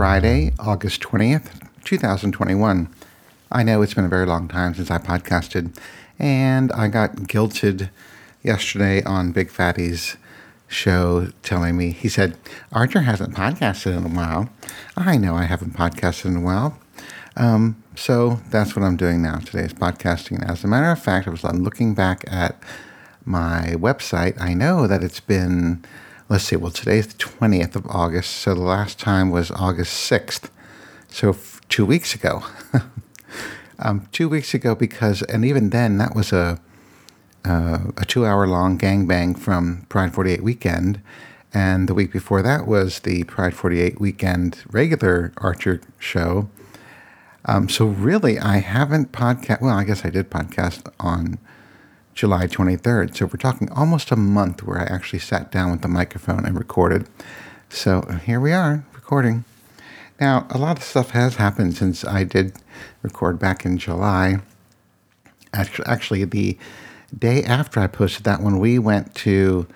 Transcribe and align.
Friday, 0.00 0.52
August 0.58 1.02
20th, 1.02 1.60
2021. 1.84 2.88
I 3.52 3.62
know 3.62 3.82
it's 3.82 3.92
been 3.92 4.06
a 4.06 4.08
very 4.08 4.24
long 4.24 4.48
time 4.48 4.74
since 4.74 4.90
I 4.90 4.96
podcasted, 4.96 5.76
and 6.18 6.72
I 6.72 6.88
got 6.88 7.16
guilted 7.16 7.90
yesterday 8.42 9.02
on 9.02 9.32
Big 9.32 9.50
Fatty's 9.50 10.16
show 10.68 11.28
telling 11.42 11.76
me, 11.76 11.90
he 11.90 12.08
said, 12.08 12.38
Archer 12.72 13.02
hasn't 13.02 13.34
podcasted 13.34 13.94
in 13.94 14.06
a 14.06 14.08
while. 14.08 14.48
I 14.96 15.18
know 15.18 15.34
I 15.34 15.42
haven't 15.44 15.74
podcasted 15.74 16.24
in 16.30 16.36
a 16.36 16.40
while. 16.40 16.78
Um, 17.36 17.84
so 17.94 18.40
that's 18.48 18.74
what 18.74 18.86
I'm 18.86 18.96
doing 18.96 19.20
now. 19.20 19.36
Today 19.40 19.64
is 19.64 19.74
podcasting. 19.74 20.42
As 20.48 20.64
a 20.64 20.66
matter 20.66 20.90
of 20.90 21.02
fact, 21.02 21.28
I 21.28 21.30
was 21.30 21.44
looking 21.44 21.92
back 21.92 22.24
at 22.26 22.58
my 23.26 23.74
website. 23.76 24.40
I 24.40 24.54
know 24.54 24.86
that 24.86 25.04
it's 25.04 25.20
been 25.20 25.84
let's 26.30 26.44
see, 26.44 26.54
well, 26.54 26.70
today's 26.70 27.08
the 27.08 27.14
20th 27.14 27.74
of 27.74 27.84
August, 27.88 28.30
so 28.30 28.54
the 28.54 28.60
last 28.60 29.00
time 29.00 29.30
was 29.30 29.50
August 29.50 30.08
6th. 30.08 30.48
So 31.08 31.30
f- 31.30 31.60
two 31.68 31.84
weeks 31.84 32.14
ago. 32.14 32.44
um, 33.80 34.08
two 34.12 34.28
weeks 34.28 34.54
ago, 34.54 34.76
because, 34.76 35.22
and 35.22 35.44
even 35.44 35.70
then, 35.70 35.98
that 35.98 36.14
was 36.14 36.32
a, 36.32 36.60
uh, 37.44 37.78
a 37.96 38.04
two 38.04 38.24
hour 38.24 38.46
long 38.46 38.78
gangbang 38.78 39.36
from 39.36 39.86
Pride 39.88 40.14
48 40.14 40.44
weekend. 40.44 41.02
And 41.52 41.88
the 41.88 41.94
week 41.94 42.12
before 42.12 42.42
that 42.42 42.64
was 42.64 43.00
the 43.00 43.24
Pride 43.24 43.54
48 43.54 44.00
weekend 44.00 44.62
regular 44.70 45.32
Archer 45.38 45.80
show. 45.98 46.48
Um, 47.44 47.68
so 47.68 47.86
really, 47.86 48.38
I 48.38 48.58
haven't 48.58 49.10
podcast. 49.10 49.62
Well, 49.62 49.76
I 49.76 49.82
guess 49.82 50.04
I 50.04 50.10
did 50.10 50.30
podcast 50.30 50.92
on 51.00 51.38
July 52.20 52.46
23rd. 52.46 53.16
So 53.16 53.24
we're 53.24 53.38
talking 53.38 53.70
almost 53.70 54.10
a 54.10 54.16
month 54.16 54.62
where 54.62 54.78
I 54.78 54.84
actually 54.84 55.20
sat 55.20 55.50
down 55.50 55.70
with 55.70 55.80
the 55.80 55.88
microphone 55.88 56.44
and 56.44 56.54
recorded. 56.58 57.08
So 57.70 58.02
here 58.26 58.38
we 58.38 58.52
are 58.52 58.84
recording. 58.92 59.44
Now, 60.20 60.46
a 60.50 60.58
lot 60.58 60.76
of 60.76 60.84
stuff 60.84 61.12
has 61.12 61.36
happened 61.36 61.78
since 61.78 62.04
I 62.04 62.24
did 62.24 62.52
record 63.00 63.38
back 63.38 63.64
in 63.64 63.78
July. 63.78 64.42
Actually, 65.54 66.24
the 66.24 66.58
day 67.18 67.42
after 67.42 67.80
I 67.80 67.86
posted 67.86 68.24
that 68.24 68.42
one, 68.42 68.58
we 68.58 68.78
went 68.78 69.14
to 69.14 69.66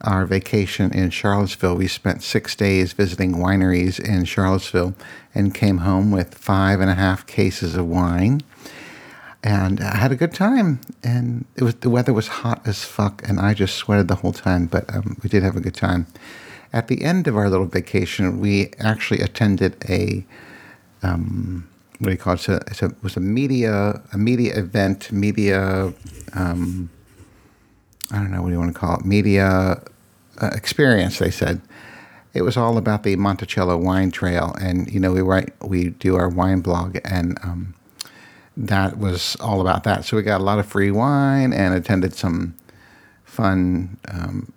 our 0.00 0.26
vacation 0.26 0.92
in 0.92 1.10
Charlottesville. 1.10 1.76
We 1.76 1.86
spent 1.86 2.24
six 2.24 2.56
days 2.56 2.92
visiting 2.92 3.34
wineries 3.34 4.00
in 4.00 4.24
Charlottesville 4.24 4.96
and 5.32 5.54
came 5.54 5.78
home 5.78 6.10
with 6.10 6.34
five 6.34 6.80
and 6.80 6.90
a 6.90 6.94
half 6.94 7.24
cases 7.28 7.76
of 7.76 7.86
wine 7.86 8.40
and 9.44 9.80
I 9.80 9.96
had 9.96 10.10
a 10.10 10.16
good 10.16 10.32
time. 10.32 10.80
And 11.04 11.44
it 11.54 11.62
was 11.62 11.74
the 11.76 11.90
weather 11.90 12.12
was 12.12 12.26
hot 12.26 12.66
as 12.66 12.82
fuck, 12.82 13.22
and 13.28 13.38
I 13.38 13.54
just 13.54 13.76
sweated 13.76 14.08
the 14.08 14.16
whole 14.16 14.32
time. 14.32 14.66
But 14.66 14.92
um, 14.92 15.18
we 15.22 15.28
did 15.28 15.42
have 15.44 15.54
a 15.54 15.60
good 15.60 15.74
time. 15.74 16.06
At 16.72 16.88
the 16.88 17.04
end 17.04 17.28
of 17.28 17.36
our 17.36 17.48
little 17.48 17.66
vacation, 17.66 18.40
we 18.40 18.72
actually 18.80 19.20
attended 19.20 19.76
a 19.88 20.24
um, 21.02 21.68
what 21.98 22.06
do 22.06 22.12
you 22.12 22.18
call 22.18 22.32
it? 22.32 22.40
It's 22.40 22.48
a, 22.48 22.56
it's 22.66 22.82
a, 22.82 22.86
it 22.86 23.02
was 23.02 23.16
a 23.16 23.20
media 23.20 24.02
a 24.12 24.18
media 24.18 24.58
event, 24.58 25.12
media. 25.12 25.92
Um, 26.32 26.90
I 28.10 28.16
don't 28.16 28.30
know 28.30 28.42
what 28.42 28.48
do 28.48 28.54
you 28.54 28.58
want 28.58 28.72
to 28.72 28.78
call 28.78 28.98
it, 28.98 29.04
media 29.04 29.82
uh, 30.40 30.50
experience. 30.54 31.18
They 31.18 31.30
said 31.30 31.60
it 32.32 32.42
was 32.42 32.56
all 32.56 32.78
about 32.78 33.02
the 33.02 33.16
Monticello 33.16 33.76
Wine 33.76 34.10
Trail, 34.10 34.56
and 34.58 34.90
you 34.90 34.98
know 34.98 35.12
we 35.12 35.20
write 35.20 35.52
we 35.62 35.90
do 35.90 36.16
our 36.16 36.30
wine 36.30 36.60
blog, 36.60 36.98
and 37.04 37.38
um, 37.42 37.74
that 38.56 38.98
was 38.98 39.36
all 39.40 39.60
about 39.60 39.84
that. 39.84 40.04
So 40.04 40.16
we 40.16 40.22
got 40.22 40.40
a 40.40 40.44
lot 40.44 40.58
of 40.58 40.66
free 40.66 40.90
wine 40.90 41.52
and 41.52 41.74
attended 41.74 42.14
some 42.14 42.54
fun 43.24 43.98
um, 44.08 44.52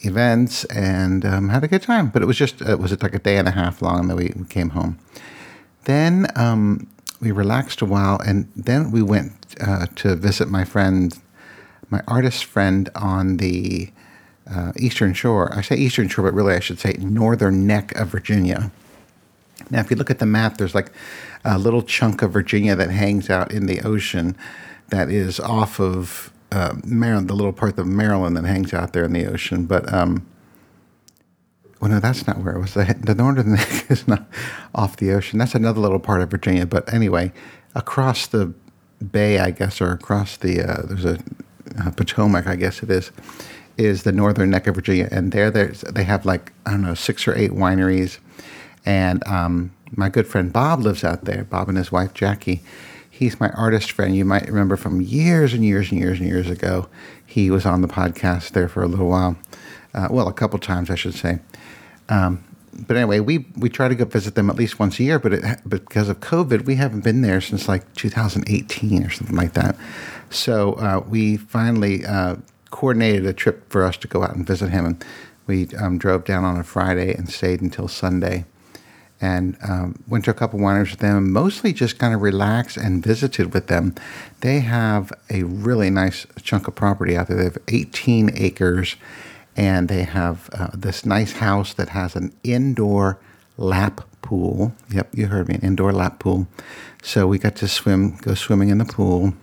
events 0.00 0.64
and 0.64 1.24
um, 1.24 1.48
had 1.48 1.64
a 1.64 1.68
good 1.68 1.82
time. 1.82 2.08
But 2.08 2.22
it 2.22 2.26
was 2.26 2.36
just 2.36 2.60
it 2.62 2.78
was 2.78 2.90
like 3.02 3.14
a 3.14 3.18
day 3.18 3.36
and 3.36 3.48
a 3.48 3.52
half 3.52 3.82
long, 3.82 4.00
and 4.00 4.10
then 4.10 4.16
we, 4.16 4.32
came 4.48 4.70
home. 4.70 4.98
Then 5.84 6.26
um, 6.36 6.88
we 7.20 7.30
relaxed 7.30 7.82
a 7.82 7.86
while, 7.86 8.20
and 8.20 8.50
then 8.56 8.90
we 8.90 9.02
went 9.02 9.32
uh, 9.60 9.86
to 9.96 10.16
visit 10.16 10.48
my 10.48 10.64
friend, 10.64 11.18
my 11.90 12.02
artist 12.08 12.44
friend 12.44 12.88
on 12.94 13.36
the 13.36 13.90
uh, 14.50 14.72
Eastern 14.76 15.12
Shore. 15.14 15.54
I 15.54 15.60
say 15.60 15.76
Eastern 15.76 16.08
Shore, 16.08 16.24
but 16.24 16.34
really 16.34 16.54
I 16.54 16.60
should 16.60 16.80
say 16.80 16.94
Northern 16.98 17.66
Neck 17.66 17.92
of 17.96 18.08
Virginia. 18.08 18.70
Now, 19.72 19.80
if 19.80 19.90
you 19.90 19.96
look 19.96 20.10
at 20.10 20.18
the 20.18 20.26
map, 20.26 20.58
there's 20.58 20.74
like 20.74 20.92
a 21.44 21.58
little 21.58 21.82
chunk 21.82 22.20
of 22.20 22.30
Virginia 22.32 22.76
that 22.76 22.90
hangs 22.90 23.30
out 23.30 23.50
in 23.50 23.66
the 23.66 23.80
ocean 23.80 24.36
that 24.90 25.10
is 25.10 25.40
off 25.40 25.80
of 25.80 26.30
uh, 26.52 26.74
Maryland, 26.84 27.28
the 27.28 27.34
little 27.34 27.54
part 27.54 27.78
of 27.78 27.86
Maryland 27.86 28.36
that 28.36 28.44
hangs 28.44 28.74
out 28.74 28.92
there 28.92 29.04
in 29.04 29.14
the 29.14 29.26
ocean. 29.26 29.64
But, 29.64 29.90
um, 29.92 30.26
well, 31.80 31.90
no, 31.90 32.00
that's 32.00 32.26
not 32.26 32.38
where 32.38 32.54
it 32.54 32.60
was. 32.60 32.74
The, 32.74 32.94
the 33.00 33.14
northern 33.14 33.52
neck 33.54 33.90
is 33.90 34.06
not 34.06 34.28
off 34.74 34.98
the 34.98 35.10
ocean. 35.12 35.38
That's 35.38 35.54
another 35.54 35.80
little 35.80 35.98
part 35.98 36.20
of 36.20 36.30
Virginia. 36.30 36.66
But 36.66 36.92
anyway, 36.92 37.32
across 37.74 38.26
the 38.26 38.52
bay, 39.10 39.38
I 39.38 39.50
guess, 39.50 39.80
or 39.80 39.90
across 39.92 40.36
the, 40.36 40.60
uh, 40.60 40.82
there's 40.84 41.06
a 41.06 41.18
uh, 41.80 41.90
Potomac, 41.92 42.46
I 42.46 42.56
guess 42.56 42.82
it 42.82 42.90
is, 42.90 43.10
is 43.78 44.02
the 44.02 44.12
northern 44.12 44.50
neck 44.50 44.66
of 44.66 44.74
Virginia. 44.74 45.08
And 45.10 45.32
there, 45.32 45.50
there's, 45.50 45.80
they 45.80 46.04
have 46.04 46.26
like, 46.26 46.52
I 46.66 46.72
don't 46.72 46.82
know, 46.82 46.94
six 46.94 47.26
or 47.26 47.34
eight 47.34 47.52
wineries. 47.52 48.18
And 48.84 49.26
um, 49.26 49.72
my 49.94 50.08
good 50.08 50.26
friend 50.26 50.52
Bob 50.52 50.80
lives 50.80 51.04
out 51.04 51.24
there. 51.24 51.44
Bob 51.44 51.68
and 51.68 51.78
his 51.78 51.92
wife 51.92 52.14
Jackie. 52.14 52.62
He's 53.10 53.38
my 53.38 53.50
artist 53.50 53.92
friend. 53.92 54.16
You 54.16 54.24
might 54.24 54.48
remember 54.48 54.76
from 54.76 55.00
years 55.00 55.52
and 55.52 55.64
years 55.64 55.90
and 55.90 56.00
years 56.00 56.18
and 56.18 56.28
years 56.28 56.48
ago. 56.48 56.88
He 57.24 57.50
was 57.50 57.66
on 57.66 57.82
the 57.82 57.88
podcast 57.88 58.50
there 58.50 58.68
for 58.68 58.82
a 58.82 58.88
little 58.88 59.08
while. 59.08 59.36
Uh, 59.94 60.08
well, 60.10 60.28
a 60.28 60.32
couple 60.32 60.58
times, 60.58 60.90
I 60.90 60.94
should 60.94 61.14
say. 61.14 61.38
Um, 62.08 62.42
but 62.72 62.96
anyway, 62.96 63.20
we 63.20 63.46
we 63.56 63.68
try 63.68 63.88
to 63.88 63.94
go 63.94 64.06
visit 64.06 64.34
them 64.34 64.48
at 64.48 64.56
least 64.56 64.78
once 64.78 64.98
a 64.98 65.02
year. 65.02 65.18
But, 65.18 65.34
it, 65.34 65.68
because 65.68 66.08
of 66.08 66.20
COVID, 66.20 66.64
we 66.64 66.76
haven't 66.76 67.04
been 67.04 67.20
there 67.20 67.40
since 67.40 67.68
like 67.68 67.92
2018 67.94 69.04
or 69.04 69.10
something 69.10 69.36
like 69.36 69.52
that. 69.52 69.76
So 70.30 70.72
uh, 70.74 71.04
we 71.06 71.36
finally 71.36 72.06
uh, 72.06 72.36
coordinated 72.70 73.26
a 73.26 73.34
trip 73.34 73.70
for 73.70 73.84
us 73.84 73.98
to 73.98 74.08
go 74.08 74.22
out 74.22 74.34
and 74.34 74.46
visit 74.46 74.70
him, 74.70 74.86
and 74.86 75.04
we 75.46 75.68
um, 75.76 75.98
drove 75.98 76.24
down 76.24 76.44
on 76.44 76.58
a 76.58 76.64
Friday 76.64 77.14
and 77.14 77.28
stayed 77.28 77.60
until 77.60 77.88
Sunday 77.88 78.46
and 79.22 79.56
um, 79.62 80.02
went 80.08 80.24
to 80.24 80.32
a 80.32 80.34
couple 80.34 80.58
wineries 80.58 80.90
with 80.90 80.98
them, 80.98 81.32
mostly 81.32 81.72
just 81.72 81.98
kind 81.98 82.12
of 82.12 82.20
relaxed 82.20 82.76
and 82.76 83.02
visited 83.02 83.54
with 83.54 83.68
them. 83.68 83.94
They 84.40 84.60
have 84.60 85.12
a 85.30 85.44
really 85.44 85.90
nice 85.90 86.26
chunk 86.42 86.66
of 86.66 86.74
property 86.74 87.16
out 87.16 87.28
there. 87.28 87.36
They 87.36 87.44
have 87.44 87.58
18 87.68 88.32
acres, 88.34 88.96
and 89.56 89.88
they 89.88 90.02
have 90.02 90.50
uh, 90.52 90.70
this 90.74 91.06
nice 91.06 91.34
house 91.34 91.72
that 91.74 91.90
has 91.90 92.16
an 92.16 92.32
indoor 92.42 93.18
lap 93.56 94.00
pool. 94.22 94.74
Yep, 94.90 95.10
you 95.14 95.28
heard 95.28 95.48
me, 95.48 95.54
an 95.54 95.60
indoor 95.62 95.92
lap 95.92 96.18
pool. 96.18 96.48
So 97.02 97.28
we 97.28 97.38
got 97.38 97.54
to 97.56 97.68
swim, 97.68 98.16
go 98.16 98.34
swimming 98.34 98.70
in 98.70 98.78
the 98.78 98.84
pool. 98.84 99.34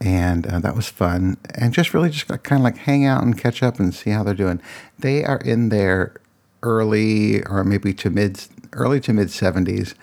And 0.00 0.46
uh, 0.46 0.58
that 0.60 0.74
was 0.76 0.88
fun. 0.88 1.36
And 1.54 1.72
just 1.72 1.94
really 1.94 2.10
just 2.10 2.26
kind 2.26 2.60
of 2.60 2.64
like 2.64 2.78
hang 2.78 3.04
out 3.04 3.22
and 3.22 3.38
catch 3.38 3.62
up 3.62 3.78
and 3.78 3.94
see 3.94 4.10
how 4.10 4.24
they're 4.24 4.34
doing. 4.34 4.60
They 4.98 5.24
are 5.24 5.38
in 5.38 5.68
their 5.68 6.14
early 6.62 7.42
or 7.44 7.64
maybe 7.64 7.92
to 7.94 8.10
mid 8.10 8.44
early 8.72 9.00
to 9.00 9.12
mid 9.12 9.28
70s 9.28 9.94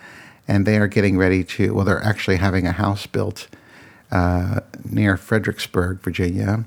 and 0.48 0.66
they 0.66 0.78
are 0.78 0.86
getting 0.86 1.16
ready 1.16 1.44
to 1.44 1.74
well 1.74 1.84
they're 1.84 2.02
actually 2.02 2.36
having 2.36 2.66
a 2.66 2.72
house 2.72 3.06
built 3.06 3.48
uh, 4.10 4.60
near 4.84 5.16
fredericksburg 5.16 6.00
virginia. 6.00 6.64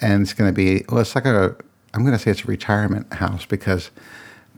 And 0.00 0.22
it's 0.22 0.32
going 0.32 0.50
to 0.50 0.54
be 0.54 0.84
well 0.88 1.00
it's 1.00 1.14
like 1.14 1.26
a 1.26 1.56
i'm 1.94 2.02
going 2.02 2.16
to 2.16 2.18
say 2.18 2.30
it's 2.30 2.44
a 2.44 2.46
retirement 2.46 3.12
house 3.14 3.44
because 3.46 3.90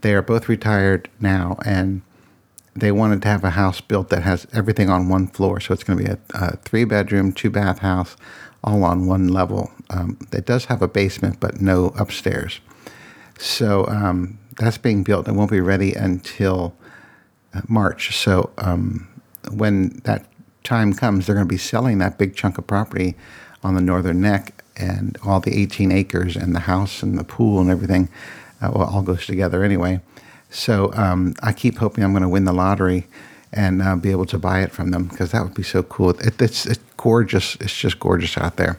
they 0.01 0.13
are 0.13 0.21
both 0.21 0.49
retired 0.49 1.09
now 1.19 1.57
and 1.65 2.01
they 2.75 2.91
wanted 2.91 3.21
to 3.21 3.27
have 3.27 3.43
a 3.43 3.51
house 3.51 3.79
built 3.79 4.09
that 4.09 4.23
has 4.23 4.45
everything 4.53 4.89
on 4.89 5.07
one 5.07 5.27
floor. 5.27 5.59
So 5.59 5.73
it's 5.73 5.83
going 5.83 5.97
to 5.97 6.03
be 6.03 6.11
a, 6.11 6.19
a 6.33 6.57
three 6.57 6.83
bedroom 6.83 7.31
two 7.31 7.49
bath 7.49 7.79
house 7.79 8.17
all 8.63 8.83
on 8.83 9.07
one 9.07 9.29
level. 9.29 9.71
Um, 9.89 10.17
it 10.31 10.45
does 10.45 10.65
have 10.65 10.81
a 10.81 10.87
basement 10.87 11.39
but 11.39 11.61
no 11.61 11.87
upstairs 11.97 12.59
so 13.37 13.85
um, 13.87 14.37
that's 14.57 14.77
being 14.77 15.03
built 15.03 15.27
and 15.27 15.37
won't 15.37 15.51
be 15.51 15.59
ready 15.59 15.93
until 15.93 16.73
uh, 17.53 17.61
March. 17.67 18.15
So 18.15 18.51
um, 18.57 19.07
when 19.51 20.01
that 20.03 20.25
time 20.63 20.93
comes, 20.93 21.25
they're 21.25 21.35
going 21.35 21.47
to 21.47 21.53
be 21.53 21.57
selling 21.57 21.97
that 21.99 22.17
big 22.17 22.35
chunk 22.35 22.57
of 22.57 22.67
property 22.67 23.15
on 23.63 23.75
the 23.75 23.81
northern 23.81 24.21
neck 24.21 24.63
and 24.77 25.17
all 25.25 25.39
the 25.39 25.57
18 25.57 25.91
acres 25.91 26.35
and 26.35 26.55
the 26.55 26.61
house 26.61 27.01
and 27.01 27.17
the 27.17 27.23
pool 27.23 27.59
and 27.59 27.69
everything. 27.69 28.09
Uh, 28.61 28.71
well, 28.73 28.87
all 28.87 29.01
goes 29.01 29.25
together 29.25 29.63
anyway. 29.63 30.01
So 30.49 30.91
um, 30.93 31.35
I 31.41 31.51
keep 31.51 31.77
hoping 31.77 32.03
I'm 32.03 32.11
going 32.11 32.23
to 32.23 32.29
win 32.29 32.45
the 32.45 32.53
lottery 32.53 33.07
and 33.51 33.81
uh, 33.81 33.95
be 33.95 34.11
able 34.11 34.25
to 34.27 34.37
buy 34.37 34.61
it 34.61 34.71
from 34.71 34.91
them 34.91 35.05
because 35.05 35.31
that 35.31 35.43
would 35.43 35.53
be 35.53 35.63
so 35.63 35.83
cool. 35.83 36.11
It, 36.11 36.41
it's, 36.41 36.65
it's 36.65 36.79
gorgeous. 36.97 37.55
It's 37.59 37.75
just 37.75 37.99
gorgeous 37.99 38.37
out 38.37 38.57
there. 38.57 38.77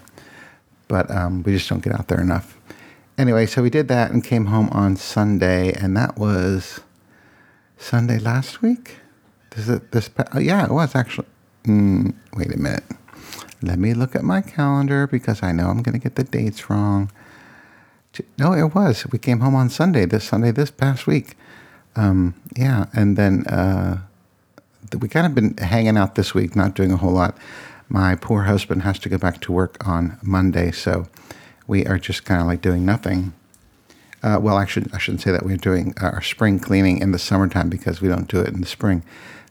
But 0.88 1.11
um, 1.11 1.43
we 1.43 1.53
just 1.53 1.69
don't 1.69 1.82
get 1.82 1.94
out 1.94 2.08
there 2.08 2.20
enough 2.20 2.56
anyway, 3.19 3.47
so 3.47 3.63
we 3.63 3.71
did 3.71 3.89
that 3.89 4.11
and 4.11 4.23
came 4.23 4.47
home 4.47 4.69
on 4.71 4.97
Sunday, 4.97 5.73
and 5.73 5.97
that 5.97 6.19
was 6.19 6.81
Sunday 7.77 8.19
last 8.19 8.63
week. 8.63 8.97
Is 9.57 9.69
it 9.69 9.93
this? 9.93 10.11
Oh, 10.35 10.39
yeah, 10.39 10.65
it 10.65 10.71
was 10.71 10.95
actually. 10.95 11.29
Mm, 11.65 12.15
wait 12.35 12.55
a 12.55 12.59
minute. 12.59 12.85
Let 13.63 13.79
me 13.79 13.95
look 13.95 14.15
at 14.15 14.23
my 14.23 14.41
calendar 14.41 15.07
because 15.07 15.43
I 15.43 15.53
know 15.53 15.69
I'm 15.69 15.83
going 15.83 15.95
to 15.95 15.99
get 15.99 16.15
the 16.15 16.25
dates 16.25 16.71
wrong. 16.71 17.11
No, 18.39 18.53
it 18.53 18.75
was. 18.75 19.07
We 19.11 19.19
came 19.19 19.41
home 19.41 19.55
on 19.55 19.69
Sunday. 19.71 20.07
This 20.07 20.25
Sunday, 20.25 20.51
this 20.51 20.71
past 20.71 21.07
week. 21.07 21.37
Um, 21.97 22.35
yeah, 22.55 22.87
and 22.93 23.17
then 23.17 23.47
uh, 23.47 23.99
we 25.01 25.09
kind 25.09 25.27
of 25.27 25.35
been 25.35 25.57
hanging 25.57 25.97
out 25.97 26.15
this 26.15 26.35
week, 26.35 26.55
not 26.55 26.75
doing 26.75 26.93
a 26.93 26.97
whole 26.97 27.13
lot. 27.13 27.37
My 27.89 28.15
poor 28.15 28.43
husband 28.43 28.83
has 28.83 28.99
to 29.01 29.09
go 29.09 29.17
back 29.19 29.41
to 29.43 29.53
work 29.53 29.87
on 29.87 30.19
Monday, 30.23 30.71
so 30.71 31.07
we 31.67 31.87
are 31.87 31.99
just 31.99 32.25
kind 32.25 32.41
of 32.41 32.47
like 32.47 32.61
doing 32.61 32.85
nothing. 32.85 33.33
Uh, 34.23 34.39
well, 34.41 34.59
actually, 34.59 34.91
I 34.93 34.99
shouldn't 34.99 35.23
say 35.23 35.31
that. 35.31 35.45
We're 35.45 35.57
doing 35.57 35.95
our 36.01 36.23
spring 36.23 36.59
cleaning 36.59 36.99
in 36.99 37.13
the 37.13 37.19
summertime 37.19 37.69
because 37.69 38.01
we 38.01 38.09
don't 38.09 38.29
do 38.29 38.41
it 38.41 38.49
in 38.49 38.61
the 38.61 38.67
spring. 38.67 39.05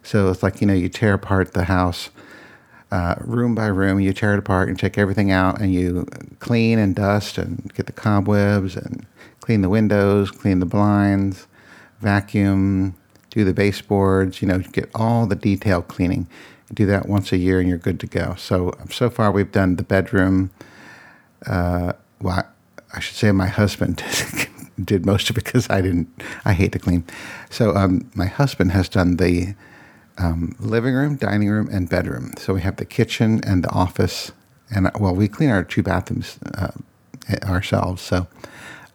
So 0.04 0.30
it's 0.30 0.44
like 0.44 0.62
you 0.62 0.68
know, 0.68 0.74
you 0.74 0.90
tear 0.90 1.14
apart 1.14 1.54
the 1.54 1.66
house 1.66 2.10
uh, 2.92 3.16
room 3.20 3.56
by 3.56 3.68
room. 3.68 4.00
You 4.00 4.14
tear 4.14 4.34
it 4.34 4.40
apart 4.40 4.70
and 4.70 4.78
take 4.78 4.98
everything 4.98 5.32
out, 5.32 5.60
and 5.60 5.74
you 5.74 6.06
clean 6.40 6.80
and 6.80 6.96
dust 6.96 7.38
and 7.38 7.72
get 7.74 7.86
the 7.88 7.92
cobwebs 7.92 8.76
and 8.76 9.06
clean 9.42 9.62
the 9.62 9.70
windows, 9.70 10.32
clean 10.32 10.60
the 10.60 10.66
blinds, 10.66 11.48
vacuum, 12.00 12.96
do 13.30 13.44
the 13.44 13.54
baseboards. 13.54 14.42
You 14.42 14.48
know, 14.48 14.60
get 14.60 14.90
all 14.96 15.26
the 15.26 15.36
detail 15.36 15.82
cleaning. 15.82 16.28
Do 16.74 16.86
that 16.88 17.08
once 17.08 17.32
a 17.32 17.38
year, 17.38 17.60
and 17.60 17.70
you're 17.70 17.78
good 17.78 18.00
to 18.00 18.08
go. 18.08 18.36
So 18.38 18.74
so 18.90 19.10
far, 19.10 19.32
we've 19.32 19.52
done 19.52 19.76
the 19.76 19.84
bedroom. 19.84 20.52
Uh, 21.46 21.94
well, 22.22 22.44
I 22.94 23.00
should 23.00 23.16
say 23.16 23.32
my 23.32 23.48
husband 23.48 24.04
did 24.84 25.06
most 25.06 25.30
of 25.30 25.38
it 25.38 25.44
because 25.44 25.70
I 25.70 25.82
didn't. 25.82 26.10
I 26.44 26.54
hate 26.54 26.72
to 26.74 26.80
clean. 26.80 27.04
So 27.50 27.76
um, 27.76 28.10
my 28.16 28.28
husband 28.28 28.72
has 28.72 28.90
done 28.90 29.18
the 29.18 29.56
um, 30.18 30.56
living 30.60 30.94
room, 30.94 31.18
dining 31.18 31.50
room, 31.50 31.68
and 31.72 31.90
bedroom. 31.90 32.34
So 32.38 32.54
we 32.54 32.62
have 32.62 32.78
the 32.78 32.86
kitchen 32.86 33.42
and 33.46 33.64
the 33.64 33.70
office, 33.70 34.32
and 34.74 34.90
well, 35.00 35.14
we 35.14 35.28
clean 35.28 35.50
our 35.50 35.64
two 35.64 35.84
bathrooms 35.84 36.40
uh, 36.58 36.72
ourselves. 37.44 38.02
So 38.02 38.28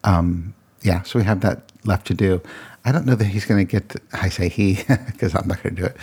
um, 0.05 0.55
yeah, 0.83 1.03
so 1.03 1.19
we 1.19 1.25
have 1.25 1.41
that 1.41 1.71
left 1.85 2.07
to 2.09 2.15
do. 2.15 2.41
I 2.85 2.93
don't 2.93 3.05
know 3.05 3.15
that 3.15 3.27
he's 3.27 3.45
going 3.45 3.67
to 3.67 3.71
get. 3.71 3.97
I 4.13 4.31
say 4.31 4.49
he 4.49 4.75
because 5.07 5.35
I'm 5.35 5.47
not 5.47 5.63
going 5.63 5.77
to 5.77 5.83
do 5.83 5.87
it. 5.87 5.97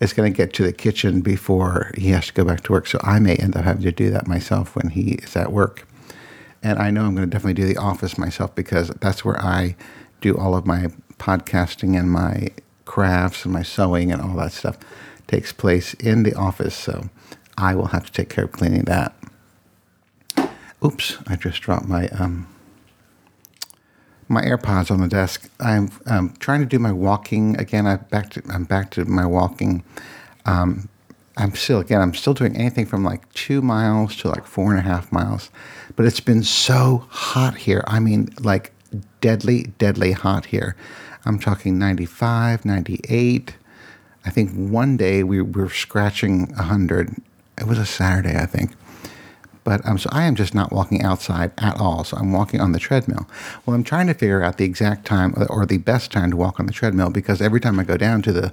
It's 0.00 0.14
going 0.14 0.32
to 0.32 0.36
get 0.36 0.54
to 0.54 0.62
the 0.62 0.72
kitchen 0.72 1.20
before 1.20 1.92
he 1.96 2.08
has 2.10 2.26
to 2.28 2.32
go 2.32 2.44
back 2.44 2.62
to 2.62 2.72
work. 2.72 2.86
So 2.86 2.98
I 3.02 3.18
may 3.18 3.36
end 3.36 3.56
up 3.56 3.64
having 3.64 3.82
to 3.82 3.92
do 3.92 4.10
that 4.10 4.26
myself 4.26 4.74
when 4.74 4.90
he 4.90 5.12
is 5.12 5.36
at 5.36 5.52
work. 5.52 5.86
And 6.64 6.78
I 6.78 6.90
know 6.90 7.04
I'm 7.04 7.14
going 7.14 7.28
to 7.28 7.32
definitely 7.32 7.62
do 7.62 7.66
the 7.66 7.76
office 7.76 8.16
myself 8.16 8.54
because 8.54 8.88
that's 9.00 9.24
where 9.24 9.40
I 9.40 9.76
do 10.22 10.34
all 10.36 10.56
of 10.56 10.66
my 10.66 10.88
podcasting 11.18 11.96
and 11.98 12.10
my 12.10 12.48
crafts 12.86 13.44
and 13.44 13.52
my 13.52 13.62
sewing 13.62 14.10
and 14.10 14.22
all 14.22 14.34
that 14.36 14.52
stuff 14.52 14.78
takes 15.26 15.52
place 15.52 15.92
in 15.94 16.22
the 16.22 16.34
office. 16.34 16.74
So 16.74 17.10
I 17.58 17.74
will 17.74 17.88
have 17.88 18.06
to 18.06 18.12
take 18.12 18.30
care 18.30 18.44
of 18.44 18.52
cleaning 18.52 18.84
that. 18.84 19.14
Oops, 20.82 21.18
I 21.26 21.36
just 21.36 21.60
dropped 21.60 21.86
my 21.86 22.08
um, 22.08 22.48
my 24.28 24.42
AirPods 24.42 24.90
on 24.90 25.00
the 25.00 25.08
desk. 25.08 25.48
I'm 25.60 25.90
um, 26.06 26.34
trying 26.38 26.60
to 26.60 26.66
do 26.66 26.78
my 26.78 26.92
walking 26.92 27.58
again. 27.58 27.86
I 27.86 27.96
back 27.96 28.30
to 28.30 28.42
I'm 28.50 28.64
back 28.64 28.90
to 28.92 29.04
my 29.04 29.26
walking. 29.26 29.84
Um, 30.46 30.88
I'm 31.36 31.54
still 31.54 31.80
again. 31.80 32.00
I'm 32.00 32.14
still 32.14 32.34
doing 32.34 32.56
anything 32.56 32.86
from 32.86 33.02
like 33.04 33.30
two 33.32 33.60
miles 33.60 34.16
to 34.16 34.28
like 34.28 34.46
four 34.46 34.70
and 34.70 34.78
a 34.78 34.82
half 34.82 35.10
miles, 35.10 35.50
but 35.96 36.06
it's 36.06 36.20
been 36.20 36.42
so 36.42 37.06
hot 37.08 37.56
here. 37.56 37.82
I 37.86 37.98
mean, 37.98 38.28
like 38.40 38.72
deadly, 39.20 39.72
deadly 39.78 40.12
hot 40.12 40.46
here. 40.46 40.76
I'm 41.26 41.38
talking 41.38 41.78
95, 41.78 42.64
98. 42.64 43.56
I 44.24 44.30
think 44.30 44.52
one 44.52 44.96
day 44.96 45.22
we 45.22 45.40
were 45.40 45.70
scratching 45.70 46.48
100. 46.54 47.16
It 47.58 47.66
was 47.66 47.78
a 47.78 47.86
Saturday, 47.86 48.36
I 48.36 48.46
think. 48.46 48.72
But 49.64 49.86
um, 49.86 49.98
so 49.98 50.10
I 50.12 50.24
am 50.24 50.34
just 50.34 50.54
not 50.54 50.72
walking 50.72 51.02
outside 51.02 51.52
at 51.58 51.80
all. 51.80 52.04
So 52.04 52.18
I'm 52.18 52.32
walking 52.32 52.60
on 52.60 52.72
the 52.72 52.78
treadmill. 52.78 53.26
Well, 53.64 53.74
I'm 53.74 53.84
trying 53.84 54.06
to 54.08 54.14
figure 54.14 54.42
out 54.42 54.58
the 54.58 54.64
exact 54.64 55.06
time 55.06 55.34
or 55.48 55.64
the 55.64 55.78
best 55.78 56.12
time 56.12 56.30
to 56.30 56.36
walk 56.36 56.60
on 56.60 56.66
the 56.66 56.72
treadmill 56.72 57.10
because 57.10 57.40
every 57.40 57.60
time 57.60 57.80
I 57.80 57.84
go 57.84 57.96
down 57.96 58.20
to 58.22 58.32
the 58.32 58.52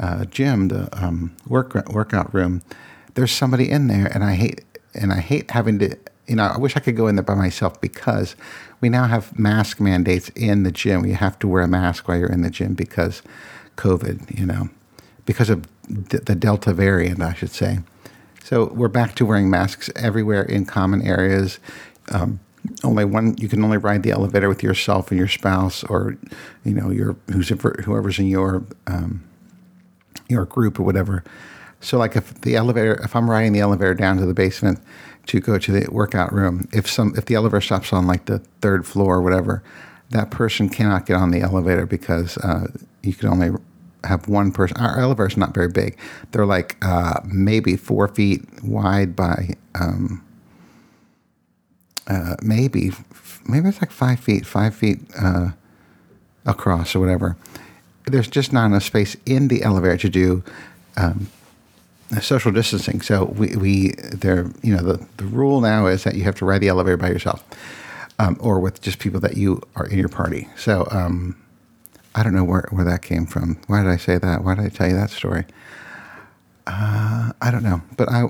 uh, 0.00 0.24
gym, 0.24 0.68
the 0.68 0.88
um, 0.92 1.36
work 1.46 1.74
workout 1.90 2.32
room, 2.34 2.62
there's 3.14 3.32
somebody 3.32 3.70
in 3.70 3.86
there, 3.86 4.06
and 4.06 4.24
I 4.24 4.34
hate 4.34 4.64
and 4.94 5.12
I 5.12 5.20
hate 5.20 5.50
having 5.50 5.78
to. 5.80 5.96
You 6.26 6.36
know, 6.36 6.44
I 6.44 6.58
wish 6.58 6.76
I 6.76 6.80
could 6.80 6.96
go 6.96 7.08
in 7.08 7.16
there 7.16 7.24
by 7.24 7.34
myself 7.34 7.80
because 7.80 8.36
we 8.80 8.88
now 8.88 9.08
have 9.08 9.36
mask 9.36 9.80
mandates 9.80 10.28
in 10.30 10.62
the 10.62 10.70
gym. 10.70 11.04
You 11.04 11.16
have 11.16 11.38
to 11.40 11.48
wear 11.48 11.62
a 11.62 11.68
mask 11.68 12.06
while 12.06 12.18
you're 12.18 12.30
in 12.30 12.42
the 12.42 12.50
gym 12.50 12.74
because 12.74 13.22
COVID, 13.76 14.38
you 14.38 14.46
know, 14.46 14.68
because 15.26 15.50
of 15.50 15.66
the 15.88 16.36
Delta 16.36 16.72
variant, 16.72 17.20
I 17.20 17.34
should 17.34 17.50
say. 17.50 17.80
So 18.44 18.66
we're 18.66 18.88
back 18.88 19.16
to 19.16 19.26
wearing 19.26 19.50
masks 19.50 19.90
everywhere 19.96 20.42
in 20.42 20.66
common 20.66 21.02
areas. 21.02 21.58
Um, 22.10 22.38
only 22.84 23.04
one 23.04 23.36
you 23.38 23.48
can 23.48 23.64
only 23.64 23.78
ride 23.78 24.02
the 24.02 24.10
elevator 24.10 24.48
with 24.48 24.62
yourself 24.62 25.10
and 25.10 25.18
your 25.18 25.28
spouse 25.28 25.82
or 25.84 26.16
you 26.64 26.74
know 26.74 26.90
your 26.90 27.16
whoever's 27.32 28.18
in 28.18 28.26
your 28.26 28.62
um, 28.86 29.24
your 30.30 30.44
group 30.44 30.78
or 30.78 30.82
whatever 30.82 31.22
so 31.80 31.98
like 31.98 32.16
if 32.16 32.40
the 32.42 32.56
elevator 32.56 32.94
if 33.02 33.14
i'm 33.14 33.30
riding 33.30 33.52
the 33.52 33.60
elevator 33.60 33.94
down 33.94 34.16
to 34.16 34.26
the 34.26 34.34
basement 34.34 34.78
to 35.26 35.40
go 35.40 35.58
to 35.58 35.72
the 35.72 35.90
workout 35.92 36.32
room. 36.32 36.68
If 36.72 36.90
some 36.90 37.14
if 37.16 37.26
the 37.26 37.34
elevator 37.34 37.60
stops 37.60 37.92
on 37.92 38.06
like 38.06 38.24
the 38.26 38.38
third 38.60 38.86
floor 38.86 39.16
or 39.16 39.22
whatever, 39.22 39.62
that 40.10 40.30
person 40.30 40.68
cannot 40.68 41.06
get 41.06 41.14
on 41.14 41.30
the 41.30 41.40
elevator 41.40 41.86
because 41.86 42.36
uh, 42.38 42.66
you 43.02 43.14
can 43.14 43.28
only 43.28 43.50
have 44.04 44.28
one 44.28 44.50
person. 44.50 44.76
Our 44.78 44.98
elevator 44.98 45.28
is 45.28 45.36
not 45.36 45.54
very 45.54 45.68
big. 45.68 45.96
They're 46.32 46.46
like 46.46 46.76
uh, 46.82 47.20
maybe 47.24 47.76
four 47.76 48.08
feet 48.08 48.42
wide 48.64 49.14
by 49.14 49.50
um, 49.74 50.24
uh, 52.08 52.36
maybe 52.42 52.90
maybe 53.46 53.68
it's 53.68 53.80
like 53.80 53.92
five 53.92 54.18
feet, 54.18 54.46
five 54.46 54.74
feet 54.74 54.98
uh, 55.16 55.50
across 56.44 56.94
or 56.94 57.00
whatever. 57.00 57.36
There's 58.06 58.28
just 58.28 58.52
not 58.52 58.66
enough 58.66 58.84
space 58.84 59.16
in 59.26 59.48
the 59.48 59.62
elevator 59.62 59.98
to 59.98 60.08
do 60.08 60.42
um, 60.96 61.28
social 62.20 62.50
distancing. 62.50 63.00
So 63.00 63.26
we, 63.26 63.56
we 63.56 63.92
there, 64.12 64.50
you 64.62 64.74
know, 64.74 64.82
the, 64.82 65.06
the 65.16 65.24
rule 65.24 65.60
now 65.60 65.86
is 65.86 66.04
that 66.04 66.14
you 66.14 66.24
have 66.24 66.34
to 66.36 66.44
ride 66.44 66.60
the 66.60 66.68
elevator 66.68 66.96
by 66.96 67.08
yourself 67.08 67.44
um, 68.18 68.36
or 68.40 68.60
with 68.60 68.80
just 68.82 68.98
people 68.98 69.20
that 69.20 69.36
you 69.36 69.62
are 69.76 69.86
in 69.86 69.98
your 69.98 70.08
party. 70.08 70.48
So 70.56 70.86
um, 70.90 71.36
I 72.14 72.22
don't 72.22 72.34
know 72.34 72.44
where, 72.44 72.66
where 72.70 72.84
that 72.84 73.02
came 73.02 73.26
from. 73.26 73.60
Why 73.66 73.82
did 73.82 73.90
I 73.90 73.96
say 73.96 74.18
that? 74.18 74.44
Why 74.44 74.54
did 74.56 74.64
I 74.64 74.68
tell 74.68 74.88
you 74.88 74.94
that 74.94 75.10
story? 75.10 75.44
Uh, 76.66 77.32
I 77.40 77.50
don't 77.50 77.62
know, 77.62 77.82
but 77.96 78.10
I, 78.10 78.24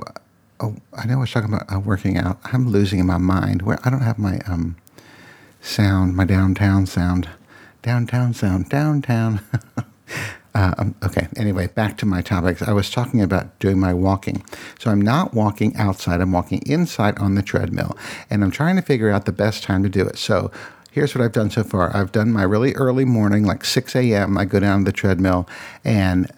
oh, 0.60 0.76
I 0.96 1.06
know 1.06 1.14
I 1.14 1.20
was 1.20 1.32
talking 1.32 1.52
about 1.52 1.72
uh, 1.72 1.80
working 1.80 2.16
out. 2.16 2.38
I'm 2.44 2.68
losing 2.68 3.04
my 3.06 3.18
mind. 3.18 3.62
Where 3.62 3.78
I 3.84 3.90
don't 3.90 4.02
have 4.02 4.18
my 4.18 4.38
um, 4.46 4.76
sound, 5.60 6.14
my 6.16 6.24
downtown 6.24 6.86
sound, 6.86 7.28
downtown 7.82 8.34
sound, 8.34 8.68
downtown. 8.68 9.40
Uh, 10.52 10.74
um, 10.78 10.94
okay, 11.04 11.28
anyway, 11.36 11.68
back 11.68 11.96
to 11.96 12.04
my 12.04 12.20
topics. 12.20 12.60
I 12.60 12.72
was 12.72 12.90
talking 12.90 13.22
about 13.22 13.56
doing 13.60 13.78
my 13.78 13.94
walking. 13.94 14.44
So 14.80 14.90
I'm 14.90 15.00
not 15.00 15.32
walking 15.32 15.76
outside, 15.76 16.20
I'm 16.20 16.32
walking 16.32 16.60
inside 16.66 17.16
on 17.18 17.36
the 17.36 17.42
treadmill, 17.42 17.96
and 18.28 18.42
I'm 18.42 18.50
trying 18.50 18.74
to 18.76 18.82
figure 18.82 19.10
out 19.10 19.26
the 19.26 19.32
best 19.32 19.62
time 19.62 19.84
to 19.84 19.88
do 19.88 20.04
it. 20.04 20.18
So 20.18 20.50
here's 20.90 21.14
what 21.14 21.22
I've 21.22 21.32
done 21.32 21.50
so 21.50 21.62
far 21.62 21.94
I've 21.96 22.10
done 22.10 22.32
my 22.32 22.42
really 22.42 22.74
early 22.74 23.04
morning, 23.04 23.44
like 23.44 23.64
6 23.64 23.94
a.m. 23.94 24.36
I 24.36 24.44
go 24.44 24.58
down 24.58 24.80
to 24.80 24.84
the 24.86 24.92
treadmill, 24.92 25.48
and 25.84 26.30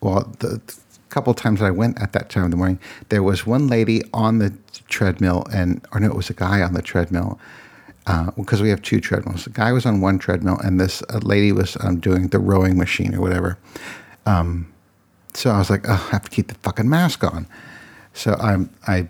well, 0.00 0.32
the 0.40 0.60
couple 1.08 1.32
times 1.32 1.62
I 1.62 1.70
went 1.70 2.00
at 2.02 2.12
that 2.12 2.30
time 2.30 2.46
of 2.46 2.50
the 2.50 2.56
morning, 2.56 2.80
there 3.08 3.22
was 3.22 3.46
one 3.46 3.68
lady 3.68 4.02
on 4.12 4.38
the 4.38 4.52
treadmill, 4.88 5.46
and 5.52 5.80
or 5.92 6.00
no, 6.00 6.08
it 6.08 6.16
was 6.16 6.28
a 6.28 6.34
guy 6.34 6.60
on 6.60 6.74
the 6.74 6.82
treadmill 6.82 7.38
because 8.36 8.60
uh, 8.60 8.64
we 8.64 8.70
have 8.70 8.80
two 8.80 9.00
treadmills. 9.00 9.44
The 9.44 9.50
guy 9.50 9.72
was 9.72 9.84
on 9.84 10.00
one 10.00 10.18
treadmill, 10.18 10.58
and 10.58 10.80
this 10.80 11.02
uh, 11.10 11.18
lady 11.18 11.52
was 11.52 11.76
um, 11.80 12.00
doing 12.00 12.28
the 12.28 12.38
rowing 12.38 12.78
machine 12.78 13.14
or 13.14 13.20
whatever. 13.20 13.58
Um, 14.24 14.72
so 15.34 15.50
I 15.50 15.58
was 15.58 15.68
like, 15.68 15.88
oh, 15.88 15.92
I 15.92 16.12
have 16.12 16.24
to 16.24 16.30
keep 16.30 16.48
the 16.48 16.54
fucking 16.54 16.88
mask 16.88 17.22
on. 17.22 17.46
So 18.14 18.32
I 18.40 18.66
I 18.86 19.08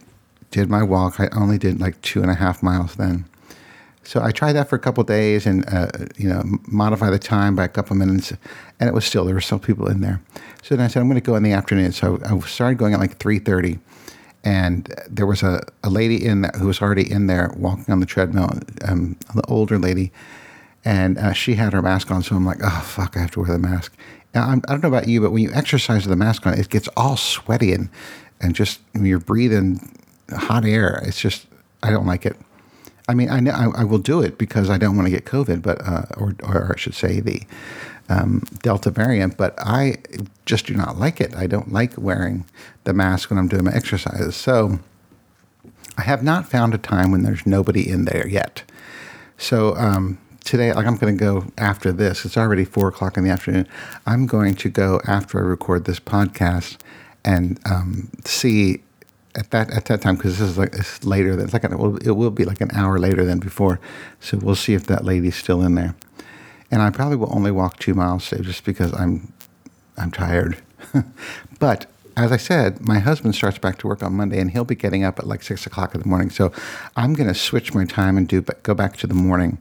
did 0.51 0.69
my 0.69 0.83
walk. 0.83 1.21
I 1.21 1.29
only 1.37 1.59
did 1.59 1.81
like 1.81 2.01
two 2.03 2.23
and 2.23 2.31
a 2.31 2.35
half 2.35 2.63
miles 2.63 2.97
then. 2.97 3.25
So 4.03 4.23
I 4.23 4.33
tried 4.33 4.55
that 4.55 4.69
for 4.69 4.77
a 4.77 4.79
couple 4.79 5.05
days 5.05 5.47
and 5.47 5.65
uh, 5.69 5.89
you 6.17 6.29
know 6.29 6.43
modify 6.67 7.11
the 7.11 7.19
time 7.19 7.55
by 7.55 7.65
a 7.65 7.69
couple 7.69 7.95
minutes, 7.95 8.33
and 8.81 8.89
it 8.89 8.95
was 8.95 9.05
still 9.05 9.25
there 9.25 9.35
were 9.35 9.41
still 9.41 9.59
people 9.59 9.89
in 9.89 10.01
there. 10.01 10.21
So 10.63 10.75
then 10.75 10.85
I 10.85 10.89
said 10.89 11.01
I'm 11.01 11.09
going 11.09 11.21
to 11.21 11.27
go 11.27 11.37
in 11.37 11.43
the 11.43 11.53
afternoon. 11.53 11.93
So 11.93 12.19
I 12.25 12.39
started 12.41 12.79
going 12.79 12.95
at 12.95 13.01
like 13.01 13.19
three 13.19 13.39
thirty 13.39 13.79
and 14.45 14.95
there 15.09 15.27
was 15.27 15.43
a, 15.43 15.67
a 15.83 15.91
lady 15.91 16.25
in 16.25 16.43
that, 16.43 16.57
who 16.57 16.67
was 16.67 16.81
already 16.81 17.11
in 17.11 17.27
there 17.27 17.53
walking 17.57 17.93
on 17.93 18.01
the 18.01 18.07
treadmill, 18.07 18.51
um, 18.87 19.17
older 19.49 19.79
lady, 19.79 20.13
and 20.85 21.19
uh, 21.19 21.33
she 21.33 21.55
had 21.55 21.73
her 21.73 21.83
mask 21.83 22.11
on. 22.11 22.23
So 22.23 22.37
I'm 22.37 22.47
like, 22.47 22.59
oh 22.63 22.81
fuck, 22.81 23.17
I 23.17 23.21
have 23.21 23.31
to 23.33 23.41
wear 23.41 23.53
the 23.53 23.59
mask. 23.59 23.97
I'm, 24.35 24.63
I 24.69 24.77
do 24.77 24.81
not 24.81 24.83
know 24.83 24.89
about 24.89 25.09
you, 25.09 25.21
but 25.21 25.33
when 25.33 25.43
you 25.43 25.53
exercise 25.53 26.07
with 26.07 26.11
the 26.11 26.17
mask 26.17 26.47
on, 26.47 26.55
it 26.59 26.69
gets 26.69 26.89
all 26.97 27.17
sweaty 27.17 27.73
and 27.73 27.89
and 28.41 28.55
just 28.55 28.81
you're 28.95 29.19
breathing 29.19 29.81
hot 30.31 30.65
air. 30.65 31.03
It's 31.05 31.21
just 31.21 31.47
I 31.83 31.91
don't 31.91 32.07
like 32.07 32.25
it. 32.27 32.37
I 33.09 33.15
mean, 33.15 33.31
I 33.31 33.41
know 33.41 33.53
I, 33.53 33.81
I 33.81 33.85
will 33.85 33.99
do 33.99 34.21
it 34.21 34.37
because 34.37 34.69
I 34.69 34.77
don't 34.79 34.95
want 34.97 35.07
to 35.07 35.11
get 35.11 35.25
COVID, 35.25 35.63
but 35.63 35.81
uh, 35.87 36.03
or 36.17 36.35
or 36.43 36.75
I 36.75 36.79
should 36.79 36.95
say 36.95 37.21
the 37.21 37.43
um, 38.09 38.43
Delta 38.63 38.91
variant, 38.91 39.37
but 39.37 39.55
I 39.59 39.97
just 40.47 40.67
do 40.67 40.75
not 40.75 40.99
like 40.99 41.21
it. 41.21 41.35
I 41.35 41.47
don't 41.47 41.73
like 41.73 41.97
wearing 41.99 42.47
the 42.85 42.93
mask 42.93 43.31
when 43.31 43.39
I'm 43.39 43.49
doing 43.49 43.65
my 43.65 43.73
exercises. 43.73 44.35
So 44.35 44.79
I 45.97 46.03
have 46.03 46.23
not 46.23 46.49
found 46.49 46.75
a 46.75 46.79
time 46.79 47.11
when 47.11 47.23
there's 47.23 47.47
nobody 47.47 47.89
in 47.89 48.05
there 48.05 48.27
yet. 48.27 48.63
So 49.37 49.77
um, 49.77 50.19
today, 50.45 50.73
like 50.73 50.87
I'm 50.87 50.97
going 50.97 51.17
to 51.17 51.23
go 51.23 51.47
after 51.59 51.93
this. 51.93 52.25
It's 52.25 52.37
already 52.37 52.65
four 52.65 52.89
o'clock 52.89 53.17
in 53.17 53.25
the 53.25 53.31
afternoon. 53.31 53.69
I'm 54.07 54.27
going 54.27 54.55
to 54.57 54.69
go 54.69 55.01
after 55.07 55.39
I 55.39 55.43
record 55.43 55.85
this 55.85 56.01
podcast 56.01 56.79
and 57.25 57.61
um, 57.67 58.11
see 58.25 58.83
at 59.37 59.51
that 59.51 59.71
at 59.71 59.85
that 59.87 60.01
time 60.01 60.17
because 60.17 60.39
this 60.39 60.49
is 60.49 60.59
like 60.59 60.75
it's 60.75 61.05
later 61.05 61.37
than 61.37 61.45
it's 61.45 61.53
like 61.53 61.65
it, 61.65 61.79
will, 61.79 61.97
it 61.99 62.11
will 62.13 62.31
be 62.31 62.45
like 62.45 62.61
an 62.61 62.71
hour 62.73 62.99
later 62.99 63.25
than 63.25 63.39
before. 63.39 63.79
So 64.21 64.39
we'll 64.39 64.55
see 64.55 64.75
if 64.75 64.87
that 64.87 65.05
lady's 65.05 65.37
still 65.37 65.63
in 65.63 65.75
there. 65.75 65.95
And 66.71 66.83
I 66.83 66.91
probably 66.91 67.17
will 67.17 67.35
only 67.35 67.51
walk 67.51 67.79
two 67.79 67.95
miles 67.95 68.29
today 68.29 68.43
just 68.43 68.65
because 68.65 68.93
I'm 68.95 69.33
I'm 69.97 70.11
tired. 70.11 70.59
but 71.59 71.87
as 72.17 72.33
I 72.33 72.37
said, 72.37 72.81
my 72.81 72.99
husband 72.99 73.35
starts 73.35 73.59
back 73.59 73.79
to 73.79 73.87
work 73.87 74.03
on 74.03 74.15
Monday, 74.15 74.41
and 74.41 74.51
he'll 74.51 74.65
be 74.65 74.75
getting 74.75 75.05
up 75.05 75.19
at 75.19 75.27
like 75.27 75.43
six 75.43 75.67
o'clock 75.67 75.95
in 75.95 76.01
the 76.01 76.09
morning. 76.09 76.31
So 76.31 76.53
I'm 76.97 77.15
going 77.15 77.29
to 77.29 77.35
switch 77.35 77.75
my 77.75 77.85
time 77.85 78.17
and 78.17 78.27
do 78.27 78.43
go 78.43 78.75
back 78.75 78.97
to 78.99 79.07
the 79.07 79.15
morning, 79.15 79.59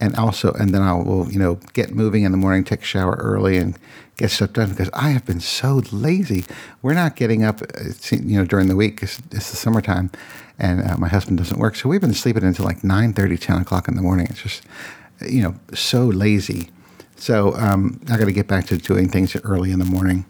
and 0.00 0.16
also, 0.16 0.52
and 0.54 0.74
then 0.74 0.80
I 0.80 0.94
will, 0.94 1.30
you 1.30 1.38
know, 1.38 1.56
get 1.74 1.94
moving 1.94 2.24
in 2.24 2.32
the 2.32 2.38
morning, 2.38 2.64
take 2.64 2.80
a 2.80 2.86
shower 2.86 3.16
early, 3.16 3.58
and 3.58 3.78
get 4.16 4.30
stuff 4.30 4.54
done 4.54 4.70
because 4.70 4.88
I 4.94 5.10
have 5.10 5.26
been 5.26 5.40
so 5.40 5.82
lazy. 5.92 6.44
We're 6.80 6.94
not 6.94 7.16
getting 7.16 7.44
up, 7.44 7.60
uh, 7.60 7.66
you 8.10 8.38
know, 8.38 8.46
during 8.46 8.68
the 8.68 8.76
week. 8.76 9.02
It's, 9.02 9.18
it's 9.30 9.50
the 9.50 9.56
summertime, 9.56 10.10
and 10.58 10.82
uh, 10.82 10.96
my 10.96 11.08
husband 11.08 11.36
doesn't 11.36 11.58
work, 11.58 11.76
so 11.76 11.90
we've 11.90 12.00
been 12.00 12.14
sleeping 12.14 12.44
until 12.44 12.64
like 12.64 12.82
9, 12.82 13.12
30, 13.12 13.36
10 13.36 13.60
o'clock 13.60 13.88
in 13.88 13.96
the 13.96 14.02
morning. 14.02 14.26
It's 14.30 14.42
just, 14.42 14.62
you 15.28 15.42
know, 15.42 15.54
so 15.74 16.06
lazy. 16.06 16.70
So 17.16 17.54
um, 17.56 18.00
I 18.08 18.16
got 18.16 18.24
to 18.24 18.32
get 18.32 18.48
back 18.48 18.66
to 18.66 18.78
doing 18.78 19.08
things 19.08 19.36
early 19.44 19.72
in 19.72 19.78
the 19.78 19.84
morning. 19.84 20.24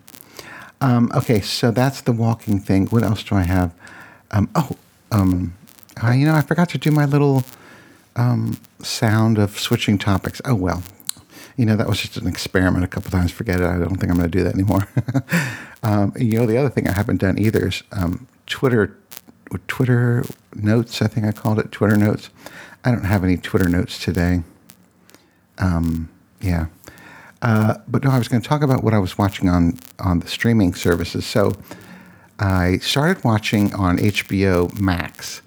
Um, 0.80 1.10
okay, 1.14 1.40
so 1.40 1.70
that's 1.70 2.00
the 2.00 2.12
walking 2.12 2.58
thing. 2.58 2.86
What 2.86 3.02
else 3.02 3.22
do 3.22 3.34
I 3.34 3.42
have? 3.42 3.72
Um, 4.30 4.48
oh, 4.54 4.76
um, 5.12 5.54
uh, 6.02 6.12
you 6.12 6.26
know, 6.26 6.34
I 6.34 6.40
forgot 6.40 6.68
to 6.70 6.78
do 6.78 6.90
my 6.90 7.04
little 7.04 7.44
um, 8.16 8.58
sound 8.82 9.38
of 9.38 9.58
switching 9.58 9.98
topics. 9.98 10.40
Oh 10.44 10.54
well, 10.54 10.82
you 11.56 11.66
know 11.66 11.76
that 11.76 11.86
was 11.86 12.00
just 12.00 12.16
an 12.16 12.26
experiment 12.26 12.84
a 12.84 12.88
couple 12.88 13.10
times. 13.10 13.30
Forget 13.30 13.60
it. 13.60 13.66
I 13.66 13.78
don't 13.78 13.96
think 13.96 14.10
I'm 14.10 14.18
going 14.18 14.30
to 14.30 14.38
do 14.38 14.44
that 14.44 14.54
anymore. 14.54 14.88
um, 15.82 16.12
you 16.16 16.38
know, 16.38 16.46
the 16.46 16.56
other 16.56 16.70
thing 16.70 16.88
I 16.88 16.92
haven't 16.92 17.18
done 17.18 17.38
either 17.38 17.68
is 17.68 17.82
Twitter. 18.46 18.96
Twitter 19.66 20.24
notes. 20.54 21.02
I 21.02 21.08
think 21.08 21.26
I 21.26 21.32
called 21.32 21.58
it 21.58 21.72
Twitter 21.72 21.96
notes. 21.96 22.30
I 22.84 22.92
don't 22.92 23.04
have 23.04 23.24
any 23.24 23.36
Twitter 23.36 23.68
notes 23.68 24.02
today. 24.02 24.42
Um, 25.60 26.08
yeah. 26.40 26.66
Uh, 27.42 27.74
but 27.88 28.04
no, 28.04 28.10
I 28.10 28.18
was 28.18 28.28
going 28.28 28.42
to 28.42 28.48
talk 28.48 28.62
about 28.62 28.82
what 28.82 28.92
I 28.92 28.98
was 28.98 29.16
watching 29.16 29.48
on 29.48 29.78
on 29.98 30.20
the 30.20 30.28
streaming 30.28 30.74
services. 30.74 31.24
So 31.24 31.52
I 32.38 32.78
started 32.78 33.22
watching 33.24 33.72
on 33.74 33.98
HBO 33.98 34.78
Max 34.78 35.42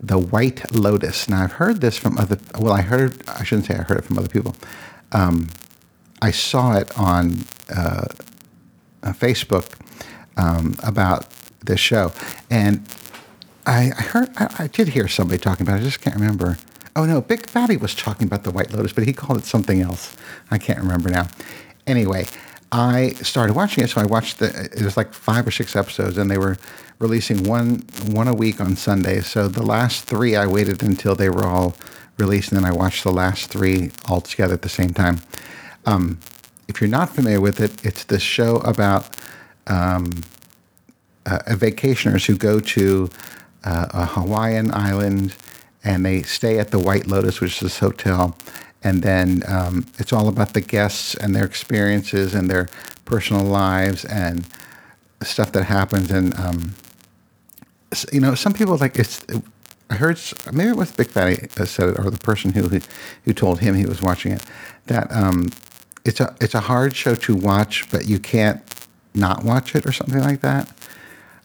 the 0.00 0.18
White 0.18 0.72
Lotus. 0.74 1.28
Now 1.28 1.42
I've 1.42 1.52
heard 1.52 1.80
this 1.80 1.96
from 1.96 2.18
other. 2.18 2.38
Well, 2.58 2.72
I 2.72 2.82
heard. 2.82 3.26
I 3.28 3.44
shouldn't 3.44 3.66
say 3.66 3.74
I 3.74 3.82
heard 3.82 3.98
it 3.98 4.04
from 4.04 4.18
other 4.18 4.28
people. 4.28 4.54
Um, 5.12 5.48
I 6.20 6.30
saw 6.30 6.76
it 6.76 6.96
on 6.98 7.44
uh, 7.74 8.06
Facebook 9.02 9.74
um, 10.36 10.76
about 10.82 11.28
this 11.64 11.80
show, 11.80 12.12
and 12.50 12.86
I, 13.66 13.92
I 13.96 14.02
heard. 14.02 14.30
I, 14.36 14.54
I, 14.58 14.66
did 14.66 14.88
hear 14.88 15.08
somebody 15.08 15.38
talking 15.38 15.66
about. 15.66 15.78
it. 15.78 15.82
I 15.82 15.84
just 15.84 16.00
can't 16.00 16.16
remember. 16.16 16.58
Oh 16.96 17.04
no, 17.04 17.20
Big 17.20 17.46
Fatty 17.46 17.76
was 17.76 17.94
talking 17.94 18.26
about 18.26 18.44
the 18.44 18.52
White 18.52 18.72
Lotus, 18.72 18.92
but 18.92 19.04
he 19.04 19.12
called 19.12 19.38
it 19.38 19.44
something 19.44 19.80
else. 19.80 20.16
I 20.50 20.58
can't 20.58 20.78
remember 20.78 21.10
now. 21.10 21.26
Anyway, 21.86 22.26
I 22.70 23.10
started 23.14 23.56
watching 23.56 23.82
it, 23.82 23.90
so 23.90 24.00
I 24.00 24.04
watched 24.04 24.38
the. 24.38 24.68
It 24.72 24.82
was 24.82 24.96
like 24.96 25.12
five 25.12 25.46
or 25.46 25.50
six 25.50 25.74
episodes, 25.74 26.18
and 26.18 26.30
they 26.30 26.38
were 26.38 26.56
releasing 27.00 27.42
one 27.44 27.84
one 28.06 28.28
a 28.28 28.34
week 28.34 28.60
on 28.60 28.76
Sundays. 28.76 29.26
So 29.26 29.48
the 29.48 29.64
last 29.64 30.04
three, 30.04 30.36
I 30.36 30.46
waited 30.46 30.82
until 30.82 31.16
they 31.16 31.28
were 31.28 31.44
all 31.44 31.74
released, 32.18 32.52
and 32.52 32.62
then 32.62 32.70
I 32.70 32.74
watched 32.74 33.02
the 33.02 33.12
last 33.12 33.50
three 33.50 33.90
all 34.08 34.20
together 34.20 34.54
at 34.54 34.62
the 34.62 34.68
same 34.68 34.94
time. 34.94 35.20
Um, 35.86 36.20
if 36.68 36.80
you're 36.80 36.90
not 36.90 37.10
familiar 37.10 37.40
with 37.40 37.60
it, 37.60 37.84
it's 37.84 38.04
this 38.04 38.22
show 38.22 38.56
about 38.58 39.16
um, 39.66 40.22
uh, 41.26 41.38
vacationers 41.48 42.26
who 42.26 42.36
go 42.36 42.60
to 42.60 43.10
uh, 43.64 43.86
a 43.90 44.06
Hawaiian 44.06 44.72
island 44.72 45.34
and 45.84 46.04
they 46.04 46.22
stay 46.22 46.58
at 46.58 46.70
the 46.70 46.78
White 46.78 47.06
Lotus, 47.06 47.40
which 47.40 47.54
is 47.54 47.60
this 47.60 47.78
hotel. 47.78 48.36
And 48.82 49.02
then 49.02 49.42
um, 49.46 49.86
it's 49.98 50.12
all 50.12 50.28
about 50.28 50.54
the 50.54 50.60
guests 50.60 51.14
and 51.14 51.34
their 51.34 51.44
experiences 51.44 52.34
and 52.34 52.50
their 52.50 52.68
personal 53.04 53.44
lives 53.44 54.04
and 54.04 54.46
stuff 55.22 55.52
that 55.52 55.64
happens. 55.64 56.10
And 56.10 56.34
um, 56.38 56.74
you 58.12 58.20
know, 58.20 58.34
some 58.34 58.52
people 58.52 58.76
like 58.76 58.98
it's. 58.98 59.24
I 59.90 59.96
heard 59.96 60.18
maybe 60.52 60.70
it 60.70 60.76
was 60.76 60.90
Big 60.92 61.08
Fatty 61.08 61.46
said 61.66 61.90
it, 61.90 61.98
or 61.98 62.10
the 62.10 62.18
person 62.18 62.52
who 62.52 62.80
who 63.24 63.32
told 63.32 63.60
him 63.60 63.74
he 63.74 63.86
was 63.86 64.00
watching 64.00 64.32
it 64.32 64.42
that 64.86 65.10
um, 65.12 65.50
it's 66.04 66.20
a 66.20 66.34
it's 66.40 66.54
a 66.54 66.60
hard 66.60 66.96
show 66.96 67.14
to 67.14 67.34
watch, 67.34 67.90
but 67.90 68.06
you 68.06 68.18
can't 68.18 68.62
not 69.14 69.44
watch 69.44 69.74
it 69.74 69.86
or 69.86 69.92
something 69.92 70.20
like 70.20 70.40
that. 70.40 70.72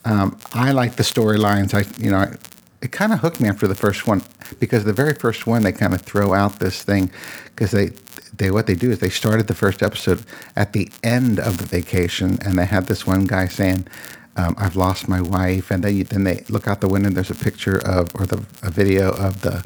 Um, 0.05 0.37
I 0.53 0.71
like 0.71 0.95
the 0.95 1.03
storylines. 1.03 1.73
I 1.73 1.85
you 2.01 2.11
know 2.11 2.33
it 2.81 2.91
kind 2.91 3.11
of 3.11 3.19
hooked 3.19 3.39
me 3.41 3.49
after 3.49 3.67
the 3.67 3.75
first 3.75 4.07
one 4.07 4.21
because 4.59 4.83
the 4.85 4.93
very 4.93 5.13
first 5.13 5.45
one 5.45 5.63
they 5.63 5.71
kind 5.71 5.93
of 5.93 6.01
throw 6.01 6.33
out 6.33 6.59
this 6.59 6.83
thing 6.83 7.11
because 7.45 7.71
they 7.71 7.87
they 8.37 8.51
what 8.51 8.67
they 8.67 8.75
do 8.75 8.91
is 8.91 8.99
they 8.99 9.09
started 9.09 9.47
the 9.47 9.55
first 9.55 9.83
episode 9.83 10.23
at 10.55 10.73
the 10.73 10.89
end 11.03 11.39
of 11.39 11.57
the 11.57 11.65
vacation 11.65 12.37
and 12.43 12.57
they 12.57 12.65
had 12.65 12.85
this 12.85 13.05
one 13.05 13.25
guy 13.25 13.47
saying 13.47 13.85
um, 14.37 14.55
I've 14.57 14.75
lost 14.75 15.09
my 15.09 15.21
wife 15.21 15.71
and 15.71 15.83
then 15.83 16.03
then 16.03 16.23
they 16.23 16.45
look 16.49 16.67
out 16.67 16.79
the 16.81 16.87
window 16.87 17.07
and 17.07 17.17
there's 17.17 17.31
a 17.31 17.35
picture 17.35 17.79
of 17.85 18.15
or 18.15 18.25
the 18.25 18.45
a 18.63 18.71
video 18.71 19.11
of 19.11 19.41
the 19.41 19.63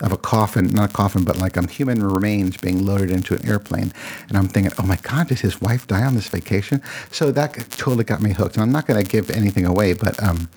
of 0.00 0.12
a 0.12 0.16
coffin, 0.16 0.66
not 0.66 0.90
a 0.90 0.92
coffin, 0.92 1.24
but 1.24 1.38
like 1.38 1.56
um, 1.56 1.68
human 1.68 2.02
remains 2.02 2.56
being 2.56 2.84
loaded 2.84 3.10
into 3.10 3.34
an 3.34 3.46
airplane. 3.48 3.92
And 4.28 4.36
I'm 4.36 4.48
thinking, 4.48 4.72
oh 4.78 4.82
my 4.82 4.96
God, 4.96 5.28
did 5.28 5.38
his 5.38 5.60
wife 5.60 5.86
die 5.86 6.04
on 6.04 6.14
this 6.14 6.28
vacation? 6.28 6.82
So 7.12 7.30
that 7.30 7.54
totally 7.70 8.04
got 8.04 8.20
me 8.20 8.32
hooked. 8.32 8.56
And 8.56 8.62
I'm 8.62 8.72
not 8.72 8.86
going 8.86 9.02
to 9.02 9.08
give 9.08 9.30
anything 9.30 9.64
away, 9.64 9.92
but 9.92 10.20
um, 10.22 10.48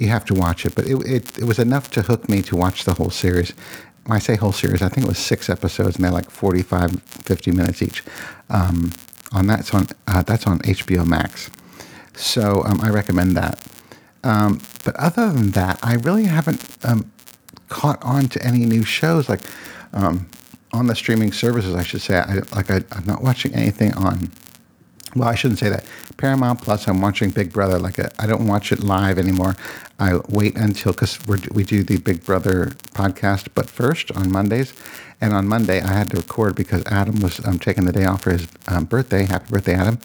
you 0.00 0.08
have 0.08 0.24
to 0.24 0.34
watch 0.34 0.66
it. 0.66 0.74
But 0.74 0.86
it, 0.86 0.96
it, 1.06 1.38
it 1.38 1.44
was 1.44 1.60
enough 1.60 1.90
to 1.92 2.02
hook 2.02 2.28
me 2.28 2.42
to 2.42 2.56
watch 2.56 2.84
the 2.84 2.94
whole 2.94 3.10
series. 3.10 3.52
When 4.06 4.16
I 4.16 4.18
say 4.18 4.34
whole 4.34 4.52
series, 4.52 4.82
I 4.82 4.88
think 4.88 5.06
it 5.06 5.08
was 5.08 5.18
six 5.18 5.48
episodes, 5.48 5.96
and 5.96 6.04
they're 6.04 6.10
like 6.10 6.30
45, 6.30 7.00
50 7.02 7.52
minutes 7.52 7.82
each. 7.82 8.02
Um, 8.48 8.92
on 9.32 9.46
that's 9.46 9.72
on 9.72 9.86
uh, 10.08 10.22
that's 10.22 10.46
on 10.46 10.58
HBO 10.60 11.06
Max. 11.06 11.50
So 12.14 12.64
um, 12.64 12.80
I 12.80 12.90
recommend 12.90 13.36
that. 13.36 13.62
Um, 14.24 14.60
but 14.84 14.96
other 14.96 15.30
than 15.30 15.52
that, 15.52 15.78
I 15.82 15.94
really 15.94 16.24
haven't 16.24 16.64
um, 16.82 17.12
caught 17.68 18.02
on 18.02 18.28
to 18.30 18.42
any 18.44 18.66
new 18.66 18.82
shows 18.82 19.28
like 19.28 19.40
um, 19.92 20.28
on 20.72 20.88
the 20.88 20.96
streaming 20.96 21.30
services. 21.30 21.74
I 21.74 21.84
should 21.84 22.00
say, 22.00 22.18
I, 22.18 22.40
like 22.56 22.70
I, 22.70 22.82
I'm 22.90 23.04
not 23.04 23.22
watching 23.22 23.54
anything 23.54 23.94
on 23.94 24.30
well, 25.14 25.28
I 25.28 25.34
shouldn't 25.34 25.58
say 25.58 25.68
that. 25.68 25.84
Paramount 26.16 26.62
Plus, 26.62 26.86
I'm 26.86 27.00
watching 27.00 27.30
Big 27.30 27.52
Brother. 27.52 27.78
Like 27.78 27.98
a, 27.98 28.10
I 28.22 28.26
don't 28.26 28.46
watch 28.46 28.72
it 28.72 28.80
live 28.80 29.18
anymore. 29.18 29.56
I 29.98 30.20
wait 30.28 30.56
until 30.56 30.92
because 30.92 31.18
we 31.26 31.64
do 31.64 31.82
the 31.82 31.98
Big 31.98 32.24
Brother 32.24 32.66
podcast, 32.94 33.48
but 33.54 33.68
first 33.68 34.12
on 34.12 34.30
Mondays. 34.30 34.72
And 35.20 35.34
on 35.34 35.46
Monday, 35.46 35.82
I 35.82 35.92
had 35.92 36.10
to 36.10 36.16
record 36.16 36.54
because 36.56 36.82
Adam 36.86 37.20
was 37.20 37.44
um, 37.44 37.58
taking 37.58 37.84
the 37.84 37.92
day 37.92 38.06
off 38.06 38.22
for 38.22 38.30
his 38.30 38.48
um, 38.68 38.84
birthday. 38.84 39.24
Happy 39.24 39.50
birthday, 39.50 39.74
Adam! 39.74 39.98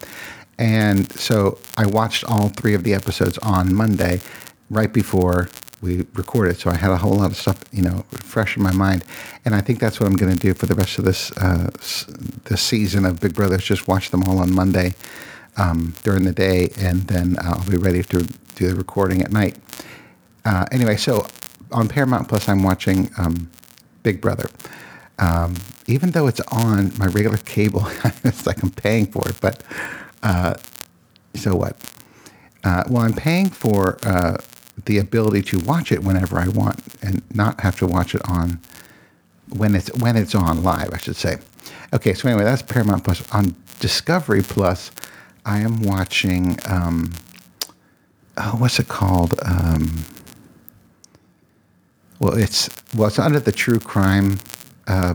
And 0.58 1.10
so 1.12 1.58
I 1.76 1.86
watched 1.86 2.24
all 2.24 2.48
three 2.48 2.74
of 2.74 2.82
the 2.82 2.92
episodes 2.92 3.38
on 3.38 3.74
Monday, 3.74 4.20
right 4.68 4.92
before 4.92 5.48
we 5.82 6.06
recorded. 6.14 6.58
So 6.58 6.70
I 6.70 6.74
had 6.76 6.90
a 6.90 6.96
whole 6.96 7.14
lot 7.14 7.30
of 7.30 7.36
stuff, 7.36 7.60
you 7.72 7.82
know, 7.82 8.04
fresh 8.10 8.56
in 8.56 8.62
my 8.62 8.72
mind. 8.72 9.04
And 9.44 9.54
I 9.54 9.60
think 9.60 9.78
that's 9.78 10.00
what 10.00 10.06
I'm 10.06 10.16
going 10.16 10.32
to 10.32 10.38
do 10.38 10.54
for 10.54 10.66
the 10.66 10.74
rest 10.74 10.98
of 10.98 11.04
this 11.04 11.32
uh, 11.36 11.70
this 12.44 12.60
season 12.60 13.04
of 13.04 13.20
Big 13.20 13.34
Brother. 13.34 13.58
Just 13.58 13.88
watch 13.88 14.10
them 14.10 14.24
all 14.24 14.38
on 14.38 14.52
Monday 14.52 14.94
um, 15.56 15.94
during 16.02 16.24
the 16.24 16.32
day, 16.32 16.70
and 16.78 17.02
then 17.02 17.36
I'll 17.40 17.64
be 17.68 17.76
ready 17.76 18.02
to 18.02 18.22
do 18.56 18.68
the 18.68 18.74
recording 18.74 19.22
at 19.22 19.32
night. 19.32 19.56
Uh, 20.44 20.64
anyway, 20.70 20.96
so 20.96 21.26
on 21.72 21.88
Paramount 21.88 22.28
Plus, 22.28 22.48
I'm 22.48 22.62
watching 22.62 23.10
um, 23.18 23.50
Big 24.02 24.20
Brother. 24.20 24.48
Um, 25.18 25.54
even 25.86 26.10
though 26.10 26.26
it's 26.26 26.40
on 26.52 26.92
my 26.98 27.06
regular 27.06 27.38
cable, 27.38 27.86
it's 28.24 28.46
like 28.46 28.62
I'm 28.62 28.70
paying 28.70 29.06
for 29.06 29.28
it. 29.28 29.36
But 29.40 29.62
uh, 30.22 30.54
so 31.34 31.56
what? 31.56 31.76
Uh, 32.64 32.84
well, 32.88 33.02
I'm 33.02 33.12
paying 33.12 33.48
for 33.48 33.98
uh, 34.02 34.38
the 34.84 34.98
ability 34.98 35.42
to 35.42 35.58
watch 35.60 35.90
it 35.90 36.02
whenever 36.02 36.38
I 36.38 36.48
want 36.48 36.80
and 37.02 37.22
not 37.34 37.60
have 37.60 37.78
to 37.78 37.86
watch 37.86 38.14
it 38.14 38.22
on 38.28 38.60
when 39.48 39.74
it's 39.74 39.88
when 39.96 40.16
it's 40.16 40.34
on 40.34 40.62
live, 40.62 40.90
I 40.92 40.98
should 40.98 41.16
say. 41.16 41.38
Okay, 41.92 42.14
so 42.14 42.28
anyway, 42.28 42.44
that's 42.44 42.62
Paramount 42.62 43.04
Plus. 43.04 43.28
On 43.32 43.54
Discovery 43.80 44.42
Plus, 44.42 44.90
I 45.44 45.60
am 45.60 45.82
watching. 45.82 46.58
Um, 46.68 47.12
oh, 48.36 48.56
what's 48.58 48.78
it 48.78 48.88
called? 48.88 49.34
Um, 49.44 50.04
well, 52.18 52.34
it's 52.36 52.68
well, 52.94 53.08
it's 53.08 53.18
under 53.18 53.40
the 53.40 53.52
true 53.52 53.78
crime 53.78 54.38
uh, 54.86 55.14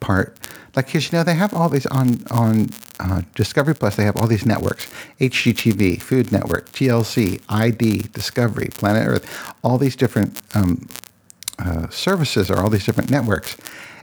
part. 0.00 0.36
Like, 0.74 0.90
cause 0.90 1.12
you 1.12 1.18
know 1.18 1.24
they 1.24 1.34
have 1.34 1.52
all 1.52 1.68
these 1.68 1.86
on 1.86 2.24
on 2.30 2.70
uh, 2.98 3.22
Discovery 3.34 3.74
Plus, 3.74 3.96
they 3.96 4.04
have 4.04 4.16
all 4.16 4.26
these 4.26 4.46
networks 4.46 4.86
HGTV, 5.20 6.00
Food 6.00 6.32
Network, 6.32 6.70
TLC, 6.72 7.42
ID, 7.48 8.02
Discovery, 8.12 8.68
Planet 8.72 9.06
Earth, 9.06 9.54
all 9.62 9.76
these 9.76 9.96
different 9.96 10.40
um, 10.54 10.86
uh, 11.58 11.88
services 11.90 12.50
or 12.50 12.58
all 12.58 12.70
these 12.70 12.86
different 12.86 13.10
networks. 13.10 13.56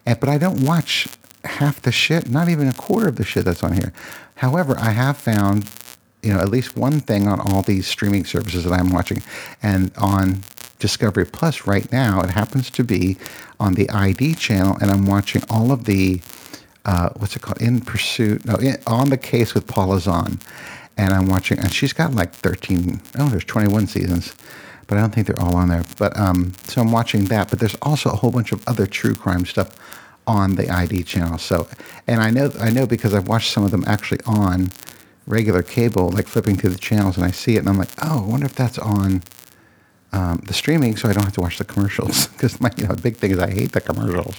And, 0.06 0.20
but 0.20 0.30
I 0.30 0.38
don't 0.38 0.64
watch 0.64 1.08
half 1.44 1.82
the 1.82 1.92
shit, 1.92 2.30
not 2.30 2.50
even 2.50 2.68
a 2.68 2.74
quarter 2.74 3.08
of 3.08 3.16
the 3.16 3.24
shit 3.24 3.46
that's 3.46 3.64
on 3.64 3.74
here. 3.74 3.94
However, 4.36 4.78
I 4.78 4.92
have 4.92 5.18
found, 5.18 5.70
you 6.22 6.34
know, 6.34 6.40
at 6.40 6.50
least 6.50 6.78
one 6.78 7.00
thing 7.00 7.28
on 7.28 7.40
all 7.40 7.62
these 7.62 7.88
streaming 7.88 8.26
services 8.26 8.64
that 8.64 8.74
I'm 8.74 8.92
watching, 8.92 9.22
and 9.64 9.92
on 9.98 10.44
Discovery 10.80 11.26
Plus 11.26 11.68
right 11.68 11.92
now, 11.92 12.22
it 12.22 12.30
happens 12.30 12.70
to 12.72 12.84
be 12.84 13.18
on 13.60 13.74
the 13.74 13.90
ID 13.90 14.36
channel, 14.36 14.78
and 14.82 14.90
I'm 14.90 15.06
watching 15.06 15.44
all 15.50 15.72
of 15.72 15.86
the 15.86 16.22
uh, 16.86 17.10
what's 17.18 17.36
it 17.36 17.42
called? 17.42 17.62
In 17.62 17.82
Pursuit, 17.82 18.46
no, 18.46 18.56
in, 18.56 18.78
on 18.88 19.10
the 19.10 19.18
case 19.18 19.54
with 19.54 19.68
Paula 19.68 20.00
Zahn, 20.00 20.40
and 20.98 21.14
I'm 21.14 21.28
watching, 21.28 21.60
and 21.60 21.74
she's 21.74 21.94
got 21.94 22.14
like 22.14 22.34
13. 22.34 23.02
Oh, 23.18 23.30
there's 23.30 23.46
21 23.46 23.88
seasons 23.88 24.36
but 24.90 24.98
I 24.98 25.02
don't 25.02 25.14
think 25.14 25.28
they're 25.28 25.40
all 25.40 25.56
on 25.56 25.70
there. 25.70 25.84
But 25.98 26.18
um, 26.18 26.54
so 26.64 26.82
I'm 26.82 26.92
watching 26.92 27.26
that. 27.26 27.50
But 27.52 27.60
there's 27.60 27.78
also 27.84 28.10
a 28.10 28.16
whole 28.16 28.32
bunch 28.32 28.52
of 28.52 28.68
other 28.68 28.88
true 28.88 29.14
crime 29.14 29.46
stuff 29.46 29.70
on 30.26 30.56
the 30.56 30.68
ID 30.70 31.04
channel. 31.04 31.38
So, 31.38 31.68
and 32.08 32.22
I 32.22 32.32
know 32.32 32.52
I 32.60 32.72
know 32.72 32.88
because 32.88 33.14
I've 33.14 33.28
watched 33.28 33.52
some 33.52 33.64
of 33.64 33.72
them 33.72 33.84
actually 33.88 34.20
on 34.26 34.72
regular 35.28 35.62
cable, 35.62 36.10
like 36.10 36.28
flipping 36.28 36.58
through 36.58 36.72
the 36.72 36.80
channels, 36.80 37.18
and 37.18 37.26
I 37.26 37.32
see 37.32 37.56
it, 37.56 37.60
and 37.60 37.70
I'm 37.70 37.78
like, 37.78 37.90
oh, 38.02 38.24
I 38.26 38.28
wonder 38.28 38.48
if 38.48 38.56
that's 38.56 38.80
on 38.80 39.22
um, 40.12 40.42
the 40.48 40.54
streaming, 40.54 40.98
so 40.98 41.08
I 41.08 41.14
don't 41.14 41.24
have 41.24 41.34
to 41.34 41.42
watch 41.42 41.60
the 41.60 41.66
commercials. 41.66 42.28
Because 42.40 42.60
my 42.60 42.72
you 42.78 42.88
know 42.88 42.96
big 42.96 43.18
thing 43.18 43.32
is 43.32 43.40
I 43.40 43.52
hate 43.52 43.74
the 43.74 43.82
commercials. 43.82 44.36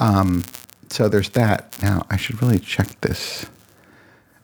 Um, 0.00 0.44
so 0.90 1.08
there's 1.08 1.30
that. 1.30 1.76
Now 1.82 2.06
I 2.10 2.16
should 2.16 2.40
really 2.42 2.58
check 2.58 3.00
this. 3.00 3.46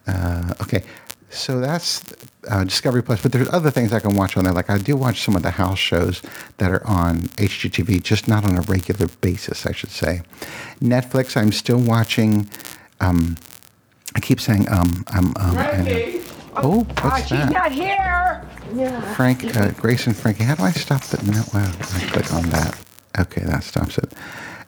Uh, 0.07 0.53
okay, 0.61 0.83
so 1.29 1.59
that's 1.59 2.03
uh, 2.47 2.63
Discovery 2.63 3.03
Plus, 3.03 3.21
but 3.21 3.31
there's 3.31 3.49
other 3.49 3.71
things 3.71 3.91
I 3.91 3.99
can 3.99 4.15
watch 4.15 4.37
on 4.37 4.43
there. 4.43 4.53
Like 4.53 4.69
I 4.69 4.77
do 4.77 4.95
watch 4.95 5.21
some 5.21 5.35
of 5.35 5.43
the 5.43 5.51
house 5.51 5.79
shows 5.79 6.21
that 6.57 6.71
are 6.71 6.85
on 6.85 7.21
HGTV, 7.37 8.03
just 8.03 8.27
not 8.27 8.45
on 8.45 8.57
a 8.57 8.61
regular 8.61 9.07
basis, 9.21 9.65
I 9.65 9.71
should 9.71 9.91
say. 9.91 10.21
Netflix, 10.79 11.35
I'm 11.35 11.51
still 11.51 11.79
watching. 11.79 12.49
Um, 12.99 13.37
I 14.15 14.19
keep 14.19 14.39
saying 14.39 14.69
um, 14.69 15.03
um, 15.13 15.33
um 15.37 15.57
and, 15.57 16.23
oh, 16.55 16.83
what's 17.01 17.29
that? 17.29 17.47
She's 17.47 17.49
not 17.51 17.71
here. 17.71 18.41
Frank, 19.15 19.55
uh, 19.55 19.71
Grace, 19.71 20.07
and 20.07 20.15
Frankie. 20.15 20.43
How 20.43 20.55
do 20.55 20.63
I 20.63 20.71
stop 20.71 21.01
the? 21.03 21.23
No, 21.31 21.43
well, 21.53 21.69
I 21.69 22.05
click 22.07 22.33
on 22.33 22.49
that. 22.49 22.79
Okay, 23.19 23.41
that 23.43 23.63
stops 23.63 23.97
it. 23.97 24.11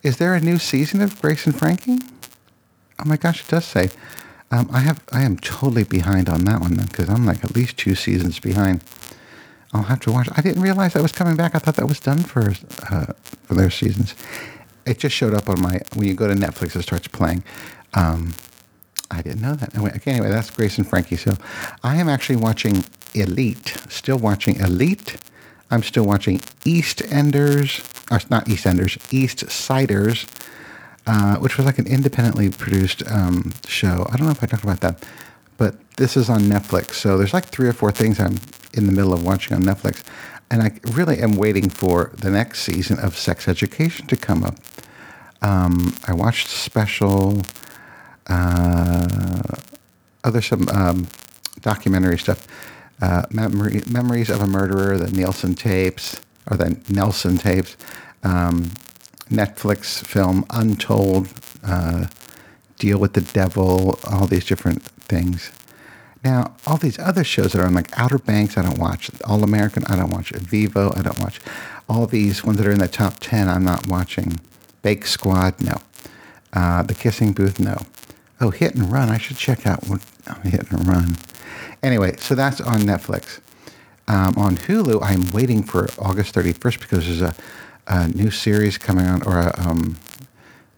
Is 0.03 0.17
there 0.17 0.33
a 0.33 0.39
new 0.39 0.57
season 0.57 1.01
of 1.01 1.21
Grace 1.21 1.45
and 1.45 1.57
Frankie? 1.57 1.99
Oh 2.99 3.05
my 3.05 3.17
gosh, 3.17 3.41
it 3.41 3.47
does 3.47 3.65
say 3.65 3.89
um, 4.51 4.69
I 4.71 4.79
have 4.79 5.03
I 5.11 5.23
am 5.23 5.37
totally 5.37 5.83
behind 5.83 6.29
on 6.29 6.45
that 6.45 6.61
one 6.61 6.75
then 6.75 6.87
because 6.87 7.09
I'm 7.09 7.25
like 7.25 7.43
at 7.43 7.55
least 7.55 7.77
two 7.77 7.95
seasons 7.95 8.39
behind. 8.39 8.83
I'll 9.73 9.83
have 9.83 9.99
to 10.01 10.11
watch. 10.11 10.29
I 10.35 10.41
didn't 10.41 10.61
realize 10.61 10.93
that 10.93 11.03
was 11.03 11.11
coming 11.11 11.35
back. 11.35 11.53
I 11.53 11.59
thought 11.59 11.75
that 11.75 11.87
was 11.87 11.99
done 11.99 12.19
for 12.19 12.53
uh, 12.89 13.13
for 13.43 13.55
their 13.55 13.69
seasons. 13.69 14.15
It 14.85 14.99
just 14.99 15.15
showed 15.15 15.33
up 15.33 15.49
on 15.49 15.61
my 15.61 15.81
when 15.95 16.07
you 16.07 16.13
go 16.13 16.27
to 16.27 16.33
Netflix. 16.33 16.75
It 16.75 16.83
starts 16.83 17.07
playing. 17.07 17.43
Um, 17.93 18.33
I 19.11 19.21
didn't 19.21 19.41
know 19.41 19.55
that. 19.55 19.75
Anyway, 19.75 19.91
okay, 19.97 20.11
anyway, 20.11 20.29
that's 20.29 20.49
Grace 20.49 20.77
and 20.77 20.87
Frankie. 20.87 21.17
So 21.17 21.35
I 21.83 21.97
am 21.97 22.07
actually 22.07 22.37
watching 22.37 22.85
Elite. 23.13 23.77
Still 23.89 24.17
watching 24.17 24.55
Elite. 24.55 25.17
I'm 25.69 25.83
still 25.83 26.05
watching 26.05 26.39
EastEnders. 26.63 27.96
Or 28.09 28.19
not 28.29 28.45
EastEnders. 28.45 28.97
East 29.13 29.49
Siders 29.49 30.25
uh, 31.07 31.37
which 31.37 31.57
was 31.57 31.65
like 31.65 31.79
an 31.79 31.87
independently 31.87 32.49
produced 32.49 33.01
um, 33.09 33.53
show. 33.65 34.05
I 34.09 34.17
don't 34.17 34.25
know 34.25 34.31
if 34.31 34.43
I 34.43 34.45
talked 34.45 34.63
about 34.63 34.81
that, 34.81 35.05
but 35.57 35.75
this 35.95 36.17
is 36.17 36.29
on 36.29 36.41
Netflix. 36.41 36.95
So 36.95 37.17
there's 37.17 37.33
like 37.33 37.45
three 37.45 37.67
or 37.67 37.73
four 37.73 37.91
things 37.91 38.19
I'm 38.19 38.39
in 38.73 38.85
the 38.85 38.91
middle 38.91 39.13
of 39.13 39.23
watching 39.23 39.55
on 39.55 39.63
Netflix. 39.63 40.03
And 40.51 40.61
I 40.61 40.71
really 40.91 41.19
am 41.19 41.35
waiting 41.35 41.69
for 41.69 42.11
the 42.17 42.29
next 42.29 42.61
season 42.61 42.99
of 42.99 43.17
Sex 43.17 43.47
Education 43.47 44.07
to 44.07 44.17
come 44.17 44.43
up. 44.43 44.57
Um, 45.41 45.95
I 46.05 46.13
watched 46.13 46.47
special, 46.49 47.41
uh, 48.27 49.37
other 50.23 50.41
some 50.41 50.67
um, 50.69 51.07
documentary 51.61 52.19
stuff. 52.19 52.47
Uh, 53.01 53.23
Memories 53.31 54.29
of 54.29 54.41
a 54.41 54.47
Murderer, 54.47 54.97
the 54.97 55.11
Nilsen 55.11 55.53
tapes, 55.53 56.19
or 56.49 56.57
the 56.57 56.79
Nelson 56.89 57.37
tapes. 57.37 57.77
Um, 58.23 58.71
Netflix 59.29 60.03
film 60.05 60.45
Untold, 60.49 61.27
uh, 61.63 62.07
Deal 62.79 62.99
with 62.99 63.13
the 63.13 63.21
Devil, 63.21 63.99
all 64.09 64.27
these 64.27 64.45
different 64.45 64.83
things. 64.83 65.51
Now, 66.23 66.55
all 66.65 66.77
these 66.77 66.99
other 66.99 67.23
shows 67.23 67.53
that 67.53 67.61
are 67.61 67.67
on 67.67 67.73
like 67.73 67.97
Outer 67.97 68.17
Banks, 68.17 68.57
I 68.57 68.63
don't 68.63 68.77
watch. 68.77 69.09
All 69.25 69.43
American, 69.43 69.83
I 69.85 69.95
don't 69.95 70.11
watch. 70.11 70.31
Vivo, 70.31 70.93
I 70.95 71.01
don't 71.01 71.19
watch. 71.19 71.39
All 71.89 72.05
these 72.05 72.43
ones 72.43 72.57
that 72.57 72.67
are 72.67 72.71
in 72.71 72.79
the 72.79 72.87
top 72.87 73.15
10, 73.19 73.47
I'm 73.47 73.63
not 73.63 73.87
watching. 73.87 74.39
Bake 74.81 75.05
Squad, 75.05 75.61
no. 75.61 75.77
Uh, 76.53 76.83
the 76.83 76.93
Kissing 76.93 77.33
Booth, 77.33 77.59
no. 77.59 77.77
Oh, 78.39 78.51
Hit 78.51 78.75
and 78.75 78.91
Run, 78.91 79.09
I 79.09 79.17
should 79.17 79.37
check 79.37 79.65
out 79.65 79.87
what 79.87 80.01
oh, 80.27 80.39
Hit 80.43 80.71
and 80.71 80.87
Run. 80.87 81.17
Anyway, 81.81 82.15
so 82.17 82.35
that's 82.35 82.61
on 82.61 82.81
Netflix. 82.81 83.39
Um, 84.09 84.35
on 84.37 84.57
Hulu, 84.57 84.99
I'm 85.01 85.29
waiting 85.31 85.63
for 85.63 85.87
August 85.99 86.33
31st 86.33 86.79
because 86.79 87.05
there's 87.05 87.21
a 87.21 87.35
a 87.87 88.07
new 88.09 88.29
series 88.29 88.77
coming 88.77 89.05
on, 89.05 89.23
or 89.23 89.39
a, 89.39 89.53
um, 89.57 89.97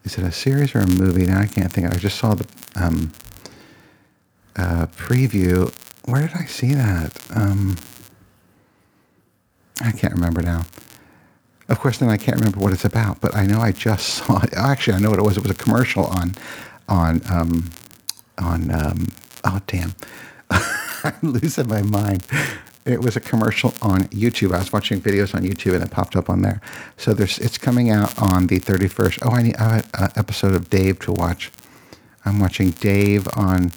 is 0.04 0.18
it 0.18 0.24
a 0.24 0.32
series 0.32 0.76
or 0.76 0.80
a 0.80 0.88
movie? 0.88 1.26
Now 1.26 1.40
I 1.40 1.48
can't 1.48 1.72
think. 1.72 1.88
I 1.92 1.98
just 1.98 2.18
saw 2.18 2.36
the 2.36 2.48
um, 2.76 3.12
uh, 4.56 4.86
preview. 4.96 5.74
Where 6.06 6.28
did 6.28 6.36
I 6.36 6.46
see 6.46 6.74
that? 6.74 7.18
Um, 7.36 7.78
I 9.82 9.92
can't 9.92 10.14
remember 10.14 10.42
now. 10.42 10.66
Of 11.68 11.80
course, 11.80 11.98
then 11.98 12.10
I 12.10 12.18
can't 12.18 12.38
remember 12.38 12.60
what 12.60 12.74
it's 12.74 12.86
about. 12.86 13.22
But 13.22 13.36
I 13.36 13.46
know 13.46 13.60
I 13.60 13.72
just 13.72 14.08
saw 14.26 14.42
it. 14.42 14.54
Actually, 14.54 14.98
I 14.98 15.00
know 15.00 15.10
what 15.10 15.20
it 15.20 15.26
was. 15.26 15.38
It 15.38 15.44
was 15.44 15.52
a 15.52 15.56
commercial 15.56 16.06
on, 16.06 16.36
on, 16.88 17.22
um, 17.30 17.70
on. 18.38 18.72
Um, 18.72 19.08
oh 19.44 19.60
damn! 19.68 19.96
I'm 20.52 21.14
losing 21.22 21.68
my 21.68 21.82
mind 21.82 22.24
it 22.86 23.02
was 23.02 23.16
a 23.16 23.20
commercial 23.20 23.74
on 23.82 24.06
YouTube. 24.06 24.54
I 24.54 24.60
was 24.60 24.74
watching 24.74 25.02
videos 25.02 25.36
on 25.36 25.44
YouTube 25.44 25.76
and 25.76 25.84
it 25.84 25.92
popped 25.92 26.16
up 26.16 26.30
on 26.30 26.42
there. 26.42 26.62
So 26.98 27.14
there's 27.14 27.38
it's 27.40 27.58
coming 27.58 27.90
out 27.90 28.18
on 28.22 28.48
the 28.48 28.60
31st. 28.60 29.20
Oh, 29.24 29.32
I 29.32 29.44
need 29.44 29.58
I 29.58 29.84
an 29.98 30.10
episode 30.16 30.54
of 30.54 30.70
Dave 30.70 31.00
to 31.00 31.12
watch. 31.12 31.52
I'm 32.26 32.40
watching 32.40 32.72
Dave 32.72 33.28
on 33.36 33.72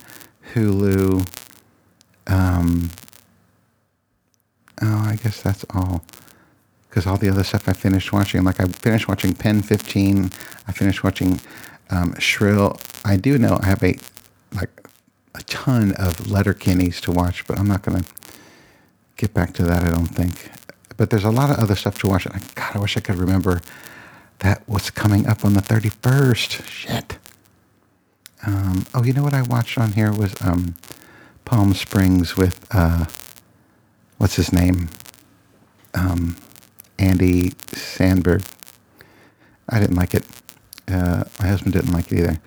Hulu. 0.54 1.26
Um, 2.26 2.90
oh, 4.80 5.04
I 5.08 5.16
guess 5.22 5.42
that's 5.42 5.64
all. 5.70 6.04
Because 6.88 7.06
all 7.06 7.16
the 7.16 7.30
other 7.30 7.44
stuff 7.44 7.68
I 7.68 7.72
finished 7.72 8.12
watching, 8.12 8.44
like 8.44 8.60
I 8.60 8.66
finished 8.66 9.08
watching 9.08 9.34
Pen 9.34 9.62
15. 9.62 10.30
I 10.68 10.72
finished 10.72 11.02
watching 11.02 11.40
um, 11.90 12.14
Shrill. 12.18 12.78
I 13.04 13.16
do 13.16 13.38
know 13.38 13.58
I 13.62 13.66
have 13.66 13.82
a 13.82 13.96
like 14.54 14.70
a 15.34 15.42
ton 15.44 15.92
of 15.92 16.16
Letterkenny's 16.26 17.00
to 17.02 17.10
watch, 17.10 17.46
but 17.46 17.58
I'm 17.58 17.66
not 17.66 17.82
gonna 17.82 18.04
get 19.22 19.32
back 19.32 19.54
to 19.54 19.62
that, 19.62 19.84
I 19.84 19.90
don't 19.90 20.06
think. 20.06 20.50
But 20.96 21.10
there's 21.10 21.22
a 21.22 21.30
lot 21.30 21.48
of 21.48 21.56
other 21.56 21.76
stuff 21.76 21.96
to 22.00 22.08
watch. 22.08 22.26
God, 22.56 22.70
I 22.74 22.78
wish 22.80 22.96
I 22.96 23.00
could 23.00 23.14
remember 23.14 23.60
that 24.40 24.68
was 24.68 24.90
coming 24.90 25.28
up 25.28 25.44
on 25.44 25.54
the 25.54 25.60
31st. 25.60 26.66
Shit. 26.66 27.18
Um, 28.44 28.84
oh, 28.92 29.04
you 29.04 29.12
know 29.12 29.22
what 29.22 29.32
I 29.32 29.42
watched 29.42 29.78
on 29.78 29.92
here 29.92 30.12
was 30.12 30.34
um, 30.42 30.74
Palm 31.44 31.72
Springs 31.72 32.36
with, 32.36 32.66
uh, 32.72 33.04
what's 34.18 34.34
his 34.34 34.52
name? 34.52 34.88
Um, 35.94 36.36
Andy 36.98 37.52
Sandberg. 37.72 38.42
I 39.68 39.78
didn't 39.78 39.94
like 39.96 40.14
it. 40.14 40.26
Uh, 40.88 41.22
my 41.38 41.46
husband 41.46 41.74
didn't 41.74 41.92
like 41.92 42.10
it 42.10 42.18
either. 42.18 42.40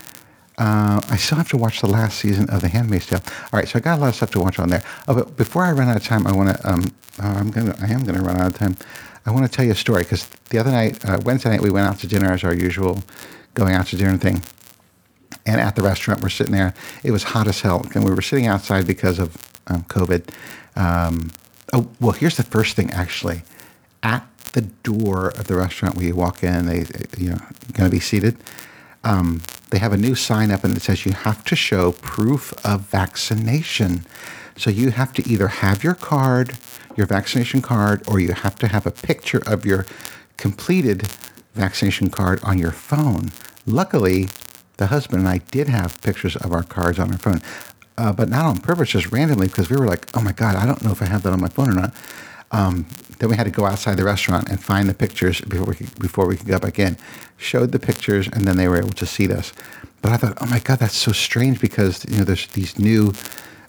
Uh, 0.58 1.02
I 1.10 1.18
still 1.18 1.38
have 1.38 1.50
to 1.50 1.58
watch 1.58 1.82
the 1.82 1.88
last 1.88 2.20
season 2.20 2.50
of 2.50 2.62
The 2.62 2.70
Handmaid's 2.70 3.08
Tale. 3.08 3.22
All 3.26 3.60
right, 3.60 3.68
so 3.68 3.78
I 3.78 3.82
got 3.82 3.98
a 4.00 4.02
lot 4.02 4.10
of 4.10 4.16
stuff 4.16 4.32
to 4.32 4.40
watch 4.40 4.58
on 4.58 4.70
there. 4.70 4.84
Oh, 5.08 5.16
but 5.16 5.36
before 5.36 5.64
I 5.64 5.72
run 5.72 5.90
out 5.90 5.98
of 5.98 6.04
time, 6.04 6.26
I 6.26 6.32
want 6.32 6.56
to. 6.58 6.70
Um, 6.70 6.96
oh, 7.22 7.28
I'm 7.28 7.52
gonna. 7.52 7.76
I 7.82 7.88
am 7.88 8.04
gonna 8.06 8.22
run 8.22 8.38
out 8.38 8.48
of 8.48 8.58
time. 8.58 8.78
I 9.26 9.32
want 9.32 9.46
to 9.46 9.52
tell 9.52 9.66
you 9.66 9.72
a 9.72 9.76
story 9.76 10.04
because 10.04 10.28
the 10.50 10.60
other 10.60 10.72
night, 10.72 11.04
uh, 11.04 11.20
Wednesday 11.26 11.50
night, 11.50 11.62
we 11.62 11.72
went 11.72 11.88
out 11.88 12.00
to 12.00 12.08
dinner 12.08 12.32
as 12.32 12.44
our 12.44 12.54
usual, 12.54 13.04
going 13.54 13.74
out 13.74 13.88
to 13.88 13.98
dinner 13.98 14.18
thing. 14.18 14.44
And 15.46 15.60
at 15.60 15.76
the 15.76 15.82
restaurant, 15.82 16.22
we're 16.22 16.30
sitting 16.30 16.54
there. 16.54 16.74
It 17.04 17.12
was 17.12 17.24
hot 17.24 17.48
as 17.48 17.62
hell, 17.62 17.86
and 17.94 18.06
we 18.06 18.14
were 18.14 18.22
sitting 18.22 18.48
outside 18.48 18.88
because 18.88 19.20
of 19.20 19.36
um, 19.68 19.84
COVID. 19.84 20.30
Um, 20.76 21.32
oh, 21.74 21.90
well, 22.00 22.14
here's 22.14 22.38
the 22.38 22.44
first 22.44 22.76
thing 22.76 22.92
actually. 22.92 23.44
At 24.04 24.28
the 24.54 24.62
door 24.62 25.30
of 25.30 25.48
the 25.48 25.56
restaurant 25.56 26.00
you 26.00 26.16
walk 26.16 26.44
in, 26.44 26.66
they, 26.68 26.86
you 27.18 27.32
know, 27.32 27.42
going 27.74 27.90
to 27.90 27.96
be 27.96 28.00
seated. 28.00 28.38
Um, 29.04 29.42
they 29.70 29.80
have 29.80 29.94
a 29.94 29.98
new 29.98 30.16
sign 30.16 30.52
up 30.52 30.64
and 30.64 30.76
it 30.76 30.82
says 30.82 31.06
you 31.06 31.14
have 31.14 31.44
to 31.46 31.56
show 31.56 31.92
proof 31.92 32.54
of 32.66 32.82
vaccination. 32.82 34.06
So 34.58 34.70
you 34.70 34.92
have 34.92 35.12
to 35.14 35.28
either 35.28 35.48
have 35.48 35.84
your 35.84 35.96
card, 35.96 36.58
your 36.96 37.08
vaccination 37.08 37.62
card, 37.62 38.04
or 38.08 38.20
you 38.20 38.34
have 38.34 38.56
to 38.58 38.68
have 38.68 38.86
a 38.86 38.92
picture 38.92 39.42
of 39.46 39.66
your 39.66 39.86
completed 40.38 41.08
vaccination 41.54 42.10
card 42.10 42.40
on 42.44 42.58
your 42.58 42.72
phone. 42.72 43.32
Luckily, 43.66 44.30
the 44.78 44.88
husband 44.88 45.22
and 45.22 45.30
I 45.30 45.40
did 45.40 45.68
have 45.68 46.02
pictures 46.02 46.36
of 46.36 46.52
our 46.52 46.64
cards 46.64 47.00
on 47.00 47.12
our 47.12 47.18
phone, 47.18 47.42
uh, 47.98 48.14
but 48.14 48.30
not 48.30 48.46
on 48.46 48.60
purpose, 48.60 48.90
just 48.90 49.12
randomly 49.12 49.48
because 49.48 49.70
we 49.70 49.78
were 49.78 49.88
like, 49.88 50.08
oh 50.14 50.22
my 50.22 50.34
God, 50.34 50.56
I 50.56 50.66
don't 50.66 50.84
know 50.84 50.92
if 50.92 51.02
I 51.02 51.06
have 51.06 51.24
that 51.24 51.34
on 51.34 51.42
my 51.42 51.50
phone 51.50 51.70
or 51.70 51.74
not. 51.74 51.94
Um, 52.52 52.86
then 53.20 53.30
we 53.30 53.36
had 53.36 53.46
to 53.46 53.52
go 53.52 53.66
outside 53.66 53.98
the 53.98 54.04
restaurant 54.04 54.50
and 54.50 54.64
find 54.64 54.90
the 54.90 54.94
pictures 54.94 55.42
before 55.42 55.66
we 55.66 55.76
could, 55.76 56.00
before 56.00 56.28
we 56.28 56.38
could 56.38 56.48
go 56.48 56.60
back 56.60 56.80
in. 56.80 56.98
Showed 57.38 57.72
the 57.72 57.80
pictures, 57.80 58.28
and 58.28 58.48
then 58.48 58.58
they 58.58 58.68
were 58.68 58.78
able 58.78 58.90
to 58.92 59.06
see 59.06 59.32
us. 59.32 59.52
But 60.02 60.12
I 60.12 60.18
thought, 60.18 60.38
oh 60.42 60.46
my 60.46 60.60
god, 60.60 60.80
that's 60.80 60.96
so 60.96 61.12
strange 61.12 61.60
because 61.60 62.06
you 62.10 62.18
know 62.18 62.24
there's 62.24 62.48
these 62.48 62.80
new 62.80 63.14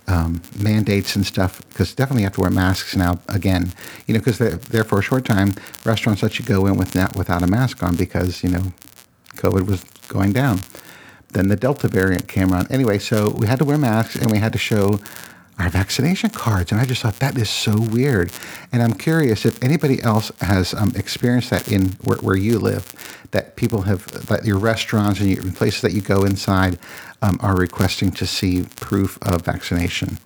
um, 0.09 0.41
mandates 0.59 1.17
and 1.17 1.27
stuff 1.27 1.61
because 1.69 1.95
definitely 1.95 2.23
have 2.23 2.35
to 2.35 2.41
wear 2.41 2.51
masks 2.51 2.95
now 2.95 3.19
again. 3.29 3.73
You 4.07 4.15
know, 4.15 4.21
because 4.21 4.39
there 4.39 4.85
for 4.85 4.99
a 4.99 5.03
short 5.03 5.25
time, 5.25 5.55
restaurants 5.85 6.23
let 6.23 6.39
you 6.39 6.45
go 6.45 6.67
in 6.67 6.77
with 6.77 6.95
not, 6.95 7.17
without 7.17 7.43
a 7.43 7.47
mask 7.47 7.83
on 7.83 7.97
because 7.97 8.45
you 8.45 8.51
know 8.51 8.73
COVID 9.37 9.67
was 9.67 9.85
going 10.09 10.33
down. 10.33 10.61
Then 11.31 11.49
the 11.49 11.57
Delta 11.57 11.89
variant 11.89 12.29
came 12.29 12.53
around. 12.53 12.71
Anyway, 12.71 12.99
so 12.99 13.31
we 13.31 13.47
had 13.47 13.59
to 13.59 13.65
wear 13.65 13.77
masks 13.79 14.17
and 14.17 14.31
we 14.31 14.39
had 14.39 14.53
to 14.53 14.59
show 14.59 15.01
our 15.59 15.71
vaccination 15.71 16.31
cards. 16.31 16.71
And 16.71 16.81
I 16.81 16.85
just 16.85 17.03
thought 17.03 17.19
that 17.21 17.37
is 17.39 17.49
so 17.49 17.81
weird. 17.81 18.31
And 18.73 18.83
I'm 18.83 18.93
curious 18.93 19.47
if 19.47 19.63
anybody 19.63 20.03
else 20.03 20.31
has 20.41 20.75
um, 20.75 20.93
experienced 20.97 21.51
that 21.51 21.71
in 21.71 21.91
where, 22.03 22.19
where, 22.19 22.37
you 22.37 22.59
live, 22.59 22.93
that 23.31 23.57
people 23.57 23.83
have, 23.83 24.07
that 24.27 24.45
your 24.45 24.59
restaurants 24.59 25.21
and 25.21 25.31
your 25.31 25.43
places 25.53 25.81
that 25.81 25.93
you 25.93 26.03
go 26.03 26.25
inside 26.25 26.79
um, 27.23 27.39
are 27.41 27.57
requesting 27.57 28.11
to 28.13 28.27
see 28.27 28.67
proof 28.77 29.19
of 29.23 29.43
vaccination. 29.43 30.19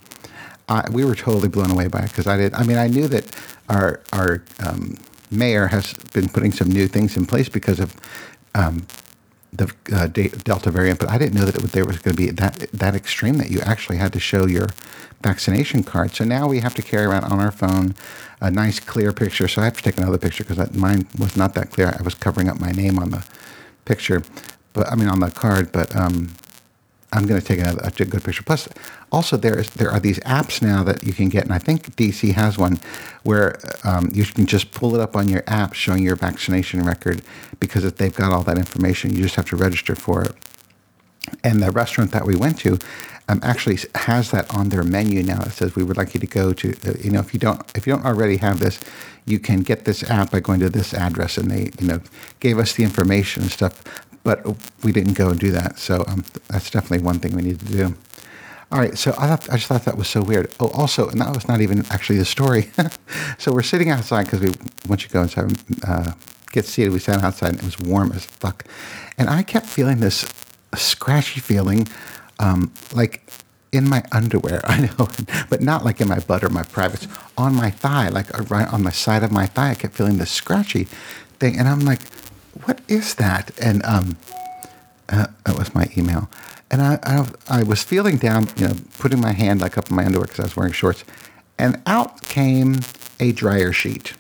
I, 0.69 0.89
we 0.91 1.05
were 1.05 1.15
totally 1.15 1.49
blown 1.49 1.71
away 1.71 1.89
by 1.89 2.01
it 2.01 2.09
because 2.09 2.27
I 2.27 2.37
did. 2.37 2.55
I 2.55 2.63
mean, 2.65 2.77
I 2.77 2.87
knew 2.87 3.09
that 3.09 3.25
our 3.69 4.01
our 4.13 4.43
um, 4.65 4.97
mayor 5.31 5.67
has 5.67 5.95
been 6.13 6.29
putting 6.29 6.53
some 6.53 6.69
new 6.69 6.87
things 6.87 7.17
in 7.17 7.27
place 7.27 7.49
because 7.49 7.81
of 7.81 7.95
um, 8.55 8.87
the 9.53 9.73
uh, 9.93 10.07
Delta 10.07 10.71
variant, 10.71 11.01
but 11.01 11.11
I 11.11 11.19
didn't 11.19 11.35
know 11.35 11.45
that 11.45 11.57
it, 11.57 11.73
there 11.73 11.85
was 11.85 11.99
going 11.99 12.17
to 12.17 12.23
be 12.23 12.31
that 12.31 12.67
that 12.73 12.95
extreme 12.95 13.39
that 13.39 13.51
you 13.51 13.61
actually 13.61 13.99
had 13.99 14.13
to 14.13 14.21
show 14.21 14.47
your 14.47 14.69
vaccination 15.23 15.83
card. 15.83 16.15
So 16.15 16.25
now 16.25 16.49
we 16.49 16.61
have 16.61 16.75
to 16.75 16.83
carry 16.83 17.05
around 17.05 17.25
on 17.25 17.41
our 17.41 17.51
phone 17.51 17.95
a 18.41 18.51
nice 18.51 18.81
clear 18.81 19.13
picture. 19.13 19.49
So 19.49 19.61
I 19.61 19.65
have 19.65 19.77
to 19.77 19.83
take 19.83 19.99
another 19.99 20.19
picture 20.19 20.45
because 20.45 20.75
mine 20.75 21.07
was 21.19 21.37
not 21.37 21.55
that 21.55 21.71
clear. 21.71 21.95
I 21.99 22.03
was 22.03 22.15
covering 22.15 22.49
up 22.49 22.61
my 22.61 22.73
name 22.73 22.99
on 22.99 23.11
the 23.11 23.25
picture, 23.85 24.23
but 24.73 24.91
I 24.91 24.95
mean 24.95 25.09
on 25.09 25.21
the 25.21 25.31
card. 25.31 25.73
But 25.73 25.95
um, 25.95 26.31
I'm 27.13 27.27
going 27.27 27.41
to 27.41 27.47
take 27.47 27.59
a 27.61 28.05
good 28.05 28.23
picture. 28.23 28.43
Plus, 28.43 28.69
also 29.11 29.37
there 29.37 29.59
is 29.59 29.71
there 29.71 29.91
are 29.91 29.99
these 29.99 30.21
apps 30.21 30.63
now 30.63 30.85
that 30.85 31.03
you 31.03 31.13
can 31.13 31.29
get, 31.29 31.45
and 31.45 31.53
I 31.53 31.59
think 31.59 31.97
DC 31.97 32.33
has 32.35 32.57
one 32.57 32.79
where 33.25 33.59
um, 33.85 34.11
you 34.13 34.25
can 34.25 34.47
just 34.47 34.71
pull 34.73 34.95
it 34.95 35.01
up 35.01 35.17
on 35.17 35.29
your 35.29 35.43
app 35.47 35.75
showing 35.75 36.03
your 36.03 36.17
vaccination 36.17 36.83
record 36.85 37.23
because 37.59 37.85
if 37.85 37.97
they've 37.97 38.15
got 38.15 38.33
all 38.33 38.43
that 38.45 38.59
information, 38.59 39.11
you 39.15 39.23
just 39.23 39.35
have 39.35 39.47
to 39.47 39.57
register 39.57 39.97
for 39.97 40.23
it. 40.23 40.33
And 41.43 41.63
the 41.63 41.71
restaurant 41.71 42.13
that 42.13 42.25
we 42.25 42.37
went 42.37 42.59
to 42.61 42.79
um, 43.29 43.41
actually 43.43 43.79
has 43.95 44.31
that 44.31 44.53
on 44.55 44.69
their 44.69 44.83
menu 44.83 45.23
now. 45.23 45.43
It 45.43 45.53
says 45.53 45.77
we 45.77 45.85
would 45.85 45.97
like 45.97 46.15
you 46.15 46.21
to 46.21 46.27
go 46.27 46.53
to. 46.53 46.77
Uh, 46.87 46.95
you 47.01 47.11
know, 47.11 47.21
if 47.21 47.35
you 47.35 47.41
don't 47.41 47.61
if 47.77 47.87
you 47.87 47.93
don't 47.93 48.05
already 48.05 48.37
have 48.39 48.61
this, 48.61 48.81
you 49.27 49.39
can 49.39 49.63
get 49.63 49.85
this 49.85 50.09
app 50.09 50.31
by 50.31 50.41
going 50.41 50.61
to 50.61 50.71
this 50.71 50.95
address, 50.95 51.39
and 51.39 51.51
they 51.51 51.71
you 51.81 51.87
know 51.87 52.01
gave 52.41 52.59
us 52.59 52.75
the 52.75 52.85
information 52.85 53.43
and 53.43 53.53
stuff 53.53 53.83
but 54.23 54.45
we 54.85 54.93
didn't 54.93 55.15
go 55.15 55.31
and 55.31 55.41
do 55.41 55.51
that. 55.53 55.79
So 55.79 56.05
um, 56.07 56.25
that's 56.49 56.71
definitely 56.71 57.05
one 57.05 57.19
thing 57.19 57.35
we 57.35 57.43
need 57.43 57.61
to 57.61 57.67
do. 57.67 57.95
All 58.73 58.79
right, 58.79 58.97
so 58.97 59.11
I, 59.19 59.27
thought, 59.27 59.51
I 59.51 59.57
just 59.57 59.67
thought 59.67 59.85
that 59.85 59.97
was 59.97 60.07
so 60.07 60.23
weird. 60.23 60.53
Oh, 60.61 60.69
also, 60.69 61.09
and 61.09 61.21
that 61.21 61.35
was 61.35 61.49
not 61.49 61.61
even 61.61 61.85
actually 61.91 62.19
the 62.21 62.25
story. 62.25 62.71
so 63.39 63.53
we're 63.53 63.63
sitting 63.63 63.91
outside 63.91 64.27
because 64.27 64.41
we 64.41 64.53
once 64.89 65.03
you 65.03 65.09
go 65.09 65.23
inside, 65.23 65.59
uh, 65.85 66.13
get 66.53 66.67
seated, 66.67 66.93
we 66.93 67.01
sat 67.01 67.21
outside 67.25 67.49
and 67.51 67.59
it 67.59 67.65
was 67.65 67.81
warm 67.81 68.13
as 68.13 68.25
fuck, 68.25 68.65
and 69.19 69.29
I 69.29 69.43
kept 69.43 69.67
feeling 69.67 69.99
this 69.99 70.25
scratchy 70.77 71.41
feeling, 71.41 71.89
um, 72.39 72.73
like 72.93 73.29
in 73.73 73.89
my 73.89 74.05
underwear. 74.13 74.61
I 74.65 74.83
know, 74.83 75.09
but 75.49 75.61
not 75.61 75.85
like 75.85 76.01
in 76.01 76.07
my 76.07 76.21
butt 76.21 76.45
or 76.45 76.49
my 76.49 76.63
privates, 76.63 77.09
on 77.37 77.57
my 77.57 77.73
thigh, 77.73 78.09
like 78.09 78.33
uh, 78.39 78.45
right 78.45 78.73
on 78.73 78.85
the 78.85 78.93
side 78.93 79.25
of 79.25 79.33
my 79.33 79.47
thigh. 79.47 79.71
I 79.71 79.75
kept 79.75 79.95
feeling 79.95 80.19
this 80.19 80.31
scratchy 80.31 80.85
thing, 81.41 81.59
and 81.59 81.67
I'm 81.67 81.81
like, 81.81 82.03
what 82.65 82.81
is 82.89 83.15
that? 83.15 83.51
And 83.61 83.85
um, 83.85 84.17
uh, 85.09 85.27
that 85.45 85.59
was 85.59 85.75
my 85.75 85.89
email. 85.97 86.29
And 86.71 86.81
I, 86.81 86.99
I, 87.03 87.29
I, 87.49 87.63
was 87.65 87.83
feeling 87.83 88.17
down, 88.17 88.49
you 88.57 88.69
know, 88.69 88.75
putting 88.99 89.21
my 89.21 89.33
hand 89.33 89.61
like 89.61 89.77
up 89.77 89.91
in 89.91 89.97
my 89.97 90.05
underwear 90.05 90.27
because 90.27 90.41
I 90.41 90.45
was 90.45 90.57
wearing 90.57 90.73
shorts, 90.73 91.05
and 91.59 91.83
out 91.85 92.23
came 92.23 92.81
a 93.19 93.33
dryer 93.33 93.73
sheet, 93.73 94.15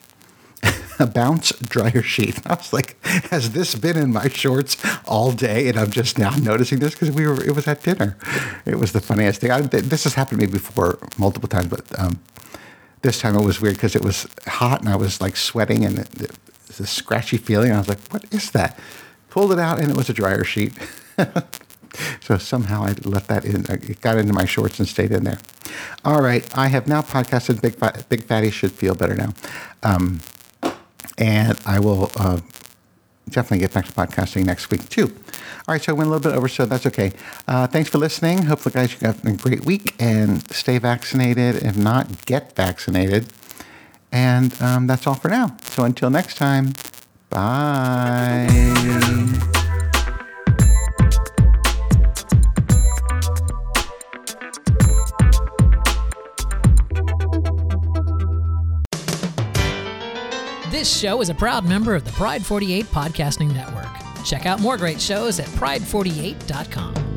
a 0.98 1.06
bounce 1.06 1.52
dryer 1.60 2.02
sheet. 2.02 2.40
I 2.46 2.54
was 2.54 2.72
like, 2.72 2.96
has 3.30 3.52
this 3.52 3.76
been 3.76 3.96
in 3.96 4.12
my 4.12 4.28
shorts 4.28 4.76
all 5.06 5.30
day? 5.30 5.68
And 5.68 5.78
I'm 5.78 5.90
just 5.90 6.18
now 6.18 6.30
noticing 6.30 6.80
this 6.80 6.92
because 6.92 7.12
we 7.12 7.24
were, 7.26 7.42
it 7.42 7.54
was 7.54 7.68
at 7.68 7.84
dinner. 7.84 8.16
It 8.66 8.80
was 8.80 8.92
the 8.92 9.00
funniest 9.00 9.40
thing. 9.40 9.52
I, 9.52 9.60
this 9.60 10.04
has 10.04 10.14
happened 10.14 10.40
to 10.40 10.46
me 10.46 10.52
before 10.52 10.98
multiple 11.18 11.48
times, 11.48 11.68
but 11.68 11.98
um, 12.00 12.20
this 13.02 13.20
time 13.20 13.36
it 13.36 13.44
was 13.44 13.60
weird 13.60 13.76
because 13.76 13.94
it 13.94 14.02
was 14.02 14.26
hot 14.46 14.80
and 14.80 14.88
I 14.88 14.96
was 14.96 15.20
like 15.20 15.36
sweating 15.36 15.84
and 15.84 16.00
it, 16.00 16.32
a 16.78 16.87
scratchy 16.87 17.38
feeling. 17.38 17.72
I 17.72 17.78
was 17.78 17.88
like, 17.88 18.00
what 18.11 18.24
is 18.30 18.50
that? 18.52 18.78
Pulled 19.30 19.52
it 19.52 19.59
out 19.59 19.80
and 19.80 19.90
it 19.90 19.96
was 19.96 20.09
a 20.09 20.12
dryer 20.12 20.44
sheet. 20.44 20.72
so 22.20 22.38
somehow 22.38 22.85
I 22.85 22.94
let 23.04 23.26
that 23.28 23.44
in. 23.44 23.64
It 23.68 24.00
got 24.00 24.18
into 24.18 24.33
my 24.33 24.44
shorts 24.44 24.78
and 24.78 24.87
stayed 24.87 25.11
in 25.11 25.24
there. 25.24 25.38
All 26.04 26.20
right. 26.20 26.46
I 26.56 26.68
have 26.68 26.87
now 26.87 27.02
podcasted 27.02 27.61
Big, 27.61 27.74
Fat, 27.74 28.09
Big 28.09 28.24
Fatty 28.24 28.50
Should 28.50 28.72
Feel 28.72 28.94
Better 28.94 29.14
Now. 29.14 29.33
Um, 29.83 30.20
and 31.18 31.59
I 31.66 31.80
will 31.80 32.11
uh, 32.16 32.40
definitely 33.28 33.59
get 33.59 33.72
back 33.72 33.87
to 33.87 33.92
podcasting 33.92 34.44
next 34.44 34.70
week 34.70 34.88
too. 34.88 35.14
All 35.68 35.74
right, 35.74 35.83
so 35.83 35.92
I 35.92 35.94
went 35.94 36.09
a 36.09 36.12
little 36.12 36.30
bit 36.30 36.37
over, 36.37 36.48
so 36.48 36.66
that's 36.66 36.87
okay. 36.87 37.12
Uh, 37.46 37.66
thanks 37.66 37.88
for 37.90 37.98
listening. 37.98 38.42
Hopefully, 38.44 38.72
guys, 38.72 38.92
you 38.92 39.06
have 39.06 39.24
a 39.24 39.33
great 39.33 39.64
week 39.64 39.94
and 40.00 40.48
stay 40.50 40.78
vaccinated. 40.78 41.56
If 41.62 41.76
not, 41.76 42.24
get 42.26 42.56
vaccinated. 42.56 43.26
And 44.12 44.60
um, 44.60 44.86
that's 44.86 45.06
all 45.06 45.14
for 45.14 45.28
now. 45.28 45.56
So 45.62 45.84
until 45.84 46.10
next 46.10 46.36
time, 46.36 46.72
bye. 47.28 48.46
This 60.70 60.98
show 60.98 61.20
is 61.20 61.28
a 61.28 61.34
proud 61.34 61.66
member 61.66 61.94
of 61.94 62.04
the 62.04 62.12
Pride 62.12 62.44
48 62.44 62.86
Podcasting 62.86 63.52
Network. 63.52 63.86
Check 64.24 64.46
out 64.46 64.60
more 64.60 64.76
great 64.76 65.00
shows 65.00 65.38
at 65.38 65.46
pride48.com. 65.48 67.09